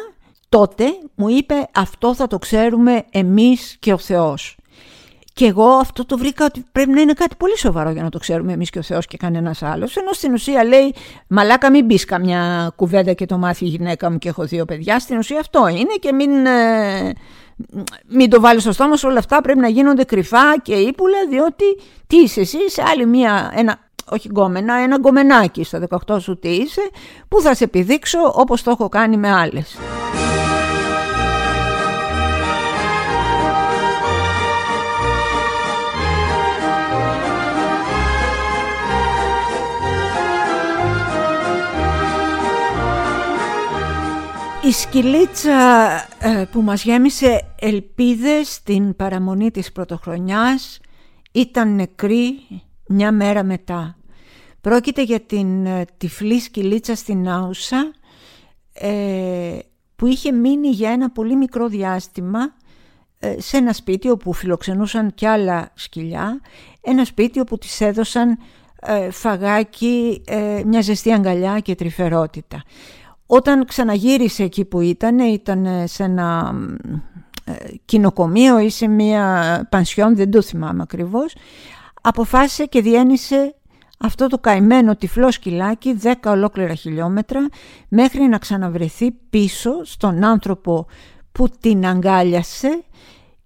τότε 0.50 0.86
μου 1.16 1.30
είπε 1.30 1.68
αυτό 1.76 2.16
θα 2.16 2.28
το 2.28 2.38
ξέρουμε 2.38 3.04
εμείς 3.12 3.78
και 3.80 3.94
ο 3.94 3.98
Θεός. 3.98 4.58
Και 5.40 5.46
εγώ 5.46 5.68
αυτό 5.68 6.06
το 6.06 6.18
βρήκα 6.18 6.46
ότι 6.46 6.66
πρέπει 6.72 6.90
να 6.90 7.02
είναι 7.02 7.14
κάτι 7.14 7.36
πολύ 7.36 7.58
σοβαρό 7.58 7.90
για 7.90 8.04
να 8.04 8.10
το 8.10 8.20
ξέρουμε 8.20 8.54
εμείς 8.54 8.70
και 8.70 8.80
ο 8.80 8.82
Θεός 8.82 9.06
και 9.06 9.18
κανένας 9.18 9.64
άλλος. 9.64 9.98
Ενώ 9.98 10.12
στην 10.12 10.34
ουσία 10.34 10.64
λέει 10.64 10.94
μαλάκα 11.28 11.72
μην 11.72 11.86
μπει 11.86 11.96
καμιά 11.96 12.72
κουβέντα 12.76 13.14
και 13.14 13.26
το 13.26 13.38
μάθει 13.38 13.66
η 13.66 13.68
γυναίκα 13.68 14.12
μου 14.12 14.18
και 14.18 14.30
έχω 14.30 14.44
δύο 14.44 14.66
παιδιά. 14.66 15.00
Στην 15.00 15.18
ουσία 15.18 15.40
αυτό 15.40 15.68
είναι 15.68 15.94
και 16.00 16.14
μην, 16.14 16.46
ε, 16.46 17.14
μην 18.08 18.30
το 18.30 18.42
βάλεις 18.42 18.62
στο 18.62 18.72
στόμα 18.72 18.96
σου 18.96 19.08
όλα 19.10 19.20
αυτά 19.20 19.42
πρέπει 19.42 19.60
να 19.60 19.68
γίνονται 19.68 20.04
κρυφά 20.04 20.60
και 20.62 20.74
ύπουλα 20.74 21.18
διότι 21.30 21.66
τι 22.08 22.18
είσαι 22.18 22.40
εσύ 22.40 22.70
σε 22.70 22.84
άλλη 22.88 23.06
μία, 23.06 23.52
ένα 23.56 23.80
όχι 24.12 24.28
γκόμενα, 24.28 24.76
ένα 24.76 24.98
γκομενάκι 24.98 25.64
στα 25.64 25.88
18 26.08 26.22
σου 26.22 26.40
τι 26.40 26.50
είσαι, 26.50 26.90
που 27.28 27.42
θα 27.42 27.56
σε 27.56 27.64
επιδείξω 27.64 28.20
όπως 28.34 28.64
το 28.64 28.72
έχω 28.72 28.90
κάνει 28.90 29.18
με 29.18 29.32
άλλες. 29.32 29.78
Η 44.68 44.72
σκυλίτσα 44.72 45.90
ε, 46.20 46.46
που 46.52 46.62
μας 46.62 46.84
γέμισε 46.84 47.54
ελπίδες 47.60 48.54
στην 48.54 48.96
παραμονή 48.96 49.52
της 49.52 49.72
πρωτοχρονιάς 49.72 50.80
ήταν 51.32 51.76
νεκρή 51.76 52.40
μια 52.88 53.12
μέρα 53.12 53.44
μετά. 53.44 53.98
Πρόκειται 54.62 55.04
για 55.04 55.20
την 55.20 55.66
ε, 55.66 55.86
τυφλή 55.98 56.40
σκυλίτσα 56.40 56.96
στην 56.96 57.30
Άουσα 57.30 57.94
ε, 58.74 59.58
που 59.96 60.06
είχε 60.06 60.32
μείνει 60.32 60.70
για 60.70 60.92
ένα 60.92 61.10
πολύ 61.10 61.36
μικρό 61.36 61.68
διάστημα 61.68 62.40
ε, 63.20 63.36
σε 63.42 63.58
ένα 63.58 63.74
σπίτι 63.74 64.10
όπου 64.10 64.34
φιλοξενούσαν 64.34 65.14
κι 65.14 65.26
άλλα 65.26 65.72
σκυλιά, 65.74 66.42
ένα 66.82 67.06
σπίτι 67.06 67.40
όπου 67.40 67.58
της 67.58 67.82
έδωσαν 67.82 68.38
φαγάκι, 69.12 70.24
μια 70.66 70.82
ζεστή 70.82 71.12
αγκαλιά 71.14 71.60
και 71.60 71.76
τρυφερότητα. 71.76 72.64
Όταν 73.32 73.66
ξαναγύρισε 73.66 74.44
εκεί 74.44 74.66
που 74.66 74.82
ήταν, 74.82 75.20
ήταν 75.20 75.68
σε 75.88 76.04
ένα 76.04 76.54
κοινοκομείο 77.86 78.60
ή 78.60 78.70
σε 78.70 78.88
μια 78.88 79.68
πανσιόν, 79.70 80.16
δεν 80.16 80.32
το 80.32 80.42
θυμάμαι 80.42 80.82
ακριβώς, 80.82 81.36
αποφάσισε 82.02 82.66
και 82.66 82.82
διένυσε 82.82 83.56
αυτό 84.00 84.28
το 84.28 84.38
καημένο 84.38 84.96
τυφλό 84.96 85.32
σκυλάκι 85.32 86.00
10 86.04 86.14
ολόκληρα 86.26 86.74
χιλιόμετρα 86.74 87.48
μέχρι 87.88 88.24
να 88.24 88.38
ξαναβρεθεί 88.38 89.12
πίσω 89.12 89.84
στον 89.84 90.24
άνθρωπο 90.24 90.86
που 91.32 91.50
την 91.60 91.86
αγκάλιασε 91.86 92.84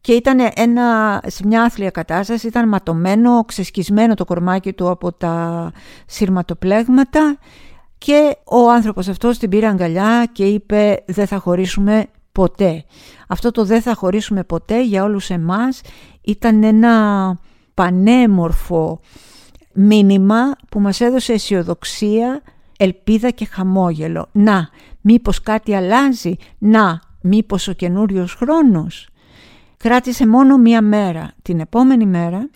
και 0.01 0.13
ήταν 0.13 0.39
ένα, 0.55 1.21
σε 1.25 1.47
μια 1.47 1.63
άθλια 1.63 1.89
κατάσταση, 1.89 2.47
ήταν 2.47 2.67
ματωμένο, 2.67 3.43
ξεσκισμένο 3.45 4.13
το 4.13 4.25
κορμάκι 4.25 4.73
του 4.73 4.89
από 4.89 5.11
τα 5.11 5.71
σύρματοπλέγματα 6.05 7.37
και 8.03 8.37
ο 8.43 8.71
άνθρωπος 8.71 9.07
αυτός 9.07 9.37
την 9.37 9.49
πήρε 9.49 9.67
αγκαλιά 9.67 10.29
και 10.31 10.45
είπε 10.45 11.03
δεν 11.05 11.27
θα 11.27 11.37
χωρίσουμε 11.37 12.05
ποτέ. 12.31 12.83
Αυτό 13.27 13.51
το 13.51 13.65
δεν 13.65 13.81
θα 13.81 13.93
χωρίσουμε 13.93 14.43
ποτέ 14.43 14.83
για 14.83 15.03
όλους 15.03 15.29
εμάς 15.29 15.81
ήταν 16.21 16.63
ένα 16.63 17.39
πανέμορφο 17.73 18.99
μήνυμα 19.73 20.55
που 20.69 20.79
μας 20.79 21.01
έδωσε 21.01 21.33
αισιοδοξία, 21.33 22.41
ελπίδα 22.77 23.29
και 23.29 23.45
χαμόγελο. 23.45 24.29
Να, 24.31 24.69
μήπως 25.01 25.41
κάτι 25.41 25.75
αλλάζει, 25.75 26.35
να, 26.57 27.01
μήπως 27.21 27.67
ο 27.67 27.73
καινούριος 27.73 28.33
χρόνος; 28.33 29.07
Κράτησε 29.77 30.27
μόνο 30.27 30.57
μία 30.57 30.81
μέρα. 30.81 31.33
Την 31.41 31.59
επόμενη 31.59 32.05
μέρα 32.05 32.49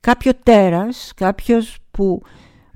κάποιο 0.00 0.32
τέρας, 0.42 1.12
κάποιος 1.16 1.76
που 1.90 2.22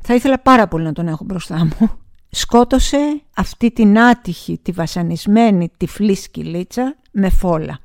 θα 0.02 0.14
ήθελα 0.14 0.38
πάρα 0.38 0.68
πολύ 0.68 0.84
να 0.84 0.92
τον 0.92 1.08
έχω 1.08 1.24
μπροστά 1.24 1.64
μου, 1.64 1.90
σκότωσε 2.34 3.22
αυτή 3.36 3.70
την 3.70 3.98
άτυχη, 3.98 4.58
τη 4.62 4.72
βασανισμένη 4.72 5.70
τυφλή 5.76 6.14
σκυλίτσα 6.14 6.96
με 7.10 7.30
φόλα. 7.30 7.78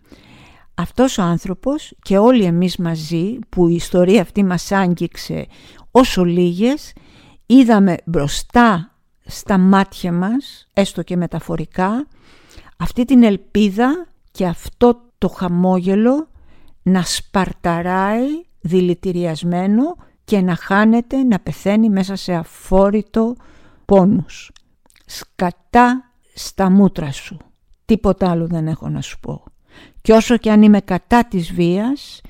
Αυτός 0.76 1.18
ο 1.18 1.22
άνθρωπος 1.22 1.94
και 2.02 2.18
όλοι 2.18 2.44
εμείς 2.44 2.78
μαζί 2.78 3.40
που 3.50 3.68
η 3.68 3.74
ιστορία 3.76 4.22
αυτή 4.22 4.44
μας 4.44 4.72
άγγιξε 4.72 5.48
όσο 5.92 6.24
λίγες 6.24 6.94
είδαμε 7.46 7.98
μπροστά 8.06 8.96
στα 9.26 9.58
μάτια 9.58 10.12
μας, 10.12 10.68
έστω 10.74 11.04
και 11.04 11.18
μεταφορικά, 11.18 12.08
αυτή 12.78 13.06
την 13.06 13.24
ελπίδα 13.24 14.08
και 14.32 14.46
αυτό 14.46 15.02
το 15.18 15.28
χαμόγελο 15.28 16.28
να 16.84 17.04
σπαρταράει 17.04 18.28
δηλητηριασμένο 18.60 19.96
και 20.24 20.42
να 20.42 20.56
χάνεται, 20.56 21.24
να 21.24 21.40
πεθαίνει 21.40 21.90
μέσα 21.90 22.16
σε 22.16 22.34
αφόρητο 22.34 23.36
πόνους. 23.90 24.52
Σκατά 25.06 26.12
στα 26.34 26.70
μούτρα 26.70 27.12
σου. 27.12 27.38
Τίποτα 27.86 28.30
άλλο 28.30 28.48
δεν 28.48 28.68
έχω 28.68 28.90
να 28.90 29.02
σου 29.02 29.20
πω. 29.20 29.44
Και 30.02 30.12
όσο 30.12 30.38
και 30.38 30.52
αν 30.52 30.62
είμαι 30.62 30.82
κατά 30.82 31.26
της 31.26 31.54
βίας, 31.54 32.22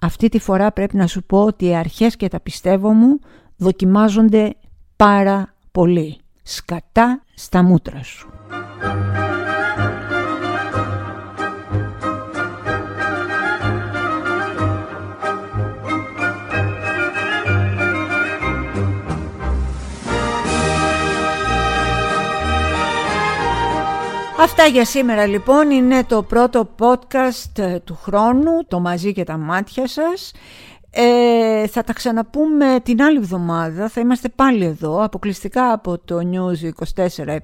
αυτή 0.00 0.28
τη 0.28 0.38
φορά 0.38 0.72
πρέπει 0.72 0.96
να 0.96 1.06
σου 1.06 1.24
πω 1.24 1.44
ότι 1.44 1.66
οι 1.66 1.74
αρχές 1.74 2.16
και 2.16 2.28
τα 2.28 2.40
πιστεύω 2.40 2.92
μου 2.92 3.18
δοκιμάζονται 3.56 4.56
πάρα 4.96 5.54
πολύ. 5.72 6.18
Σκατά 6.42 7.22
στα 7.34 7.62
μούτρα 7.62 8.02
σου. 8.02 8.37
Αυτά 24.40 24.66
για 24.66 24.84
σήμερα 24.84 25.26
λοιπόν 25.26 25.70
είναι 25.70 26.04
το 26.04 26.22
πρώτο 26.22 26.74
podcast 26.78 27.58
ε, 27.58 27.78
του 27.78 27.98
χρόνου, 28.02 28.64
το 28.68 28.80
μαζί 28.80 29.12
και 29.12 29.24
τα 29.24 29.36
μάτια 29.36 29.86
σας. 29.86 30.32
Ε, 30.90 31.66
θα 31.66 31.84
τα 31.84 31.92
ξαναπούμε 31.92 32.80
την 32.82 33.02
άλλη 33.02 33.16
εβδομάδα, 33.16 33.88
θα 33.88 34.00
είμαστε 34.00 34.28
πάλι 34.28 34.64
εδώ, 34.64 35.02
αποκλειστικά 35.02 35.72
από 35.72 35.98
το 35.98 36.18
News 36.32 36.84
24-7, 36.96 37.36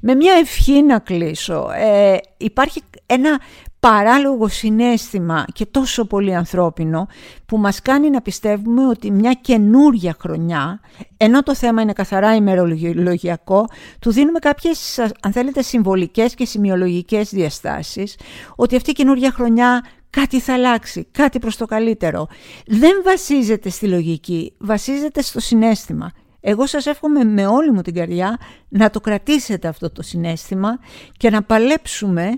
με 0.00 0.14
μια 0.14 0.32
ευχή 0.32 0.82
να 0.82 0.98
κλείσω. 0.98 1.70
Ε, 1.74 2.16
υπάρχει 2.36 2.82
ένα 3.06 3.40
παράλογο 3.80 4.48
συνέστημα 4.48 5.44
και 5.52 5.66
τόσο 5.66 6.04
πολύ 6.04 6.34
ανθρώπινο 6.34 7.08
που 7.46 7.58
μας 7.58 7.82
κάνει 7.82 8.10
να 8.10 8.20
πιστεύουμε 8.20 8.86
ότι 8.86 9.10
μια 9.10 9.32
καινούρια 9.32 10.16
χρονιά, 10.20 10.80
ενώ 11.16 11.42
το 11.42 11.54
θέμα 11.54 11.82
είναι 11.82 11.92
καθαρά 11.92 12.34
ημερολογιακό, 12.34 13.64
του 14.00 14.12
δίνουμε 14.12 14.38
κάποιες, 14.38 14.98
αν 14.98 15.32
θέλετε, 15.32 15.62
συμβολικές 15.62 16.34
και 16.34 16.44
σημειολογικές 16.44 17.30
διαστάσεις, 17.30 18.16
ότι 18.56 18.76
αυτή 18.76 18.90
η 18.90 18.92
καινούρια 18.92 19.32
χρονιά 19.32 19.84
κάτι 20.10 20.40
θα 20.40 20.52
αλλάξει, 20.52 21.06
κάτι 21.10 21.38
προς 21.38 21.56
το 21.56 21.66
καλύτερο. 21.66 22.28
Δεν 22.66 23.02
βασίζεται 23.04 23.68
στη 23.68 23.88
λογική, 23.88 24.52
βασίζεται 24.58 25.22
στο 25.22 25.40
συνέστημα. 25.40 26.10
Εγώ 26.40 26.66
σας 26.66 26.86
εύχομαι 26.86 27.24
με 27.24 27.46
όλη 27.46 27.70
μου 27.70 27.82
την 27.82 27.94
καρδιά 27.94 28.38
να 28.68 28.90
το 28.90 29.00
κρατήσετε 29.00 29.68
αυτό 29.68 29.90
το 29.90 30.02
συνέστημα 30.02 30.78
και 31.16 31.30
να 31.30 31.42
παλέψουμε 31.42 32.30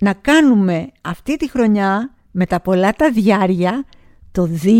να 0.00 0.12
κάνουμε 0.12 0.88
αυτή 1.02 1.36
τη 1.36 1.50
χρονιά 1.50 2.14
με 2.30 2.46
τα 2.46 2.60
πολλά 2.60 2.92
τα 2.92 3.10
διάρια, 3.10 3.84
το 4.32 4.48
2022, 4.64 4.76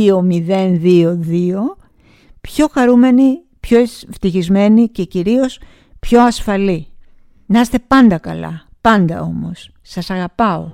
πιο 2.41 2.69
χαρούμενοι, 2.73 3.43
πιο 3.61 3.79
ευτυχισμένοι 3.79 4.89
και 4.89 5.05
κυρίως 5.05 5.61
πιο 5.99 6.23
ασφαλή. 6.23 6.87
Να 7.47 7.61
είστε 7.61 7.79
πάντα 7.79 8.19
καλά, 8.19 8.63
πάντα 8.81 9.21
όμως. 9.21 9.71
Σας 9.83 10.11
αγαπάω. 10.11 10.71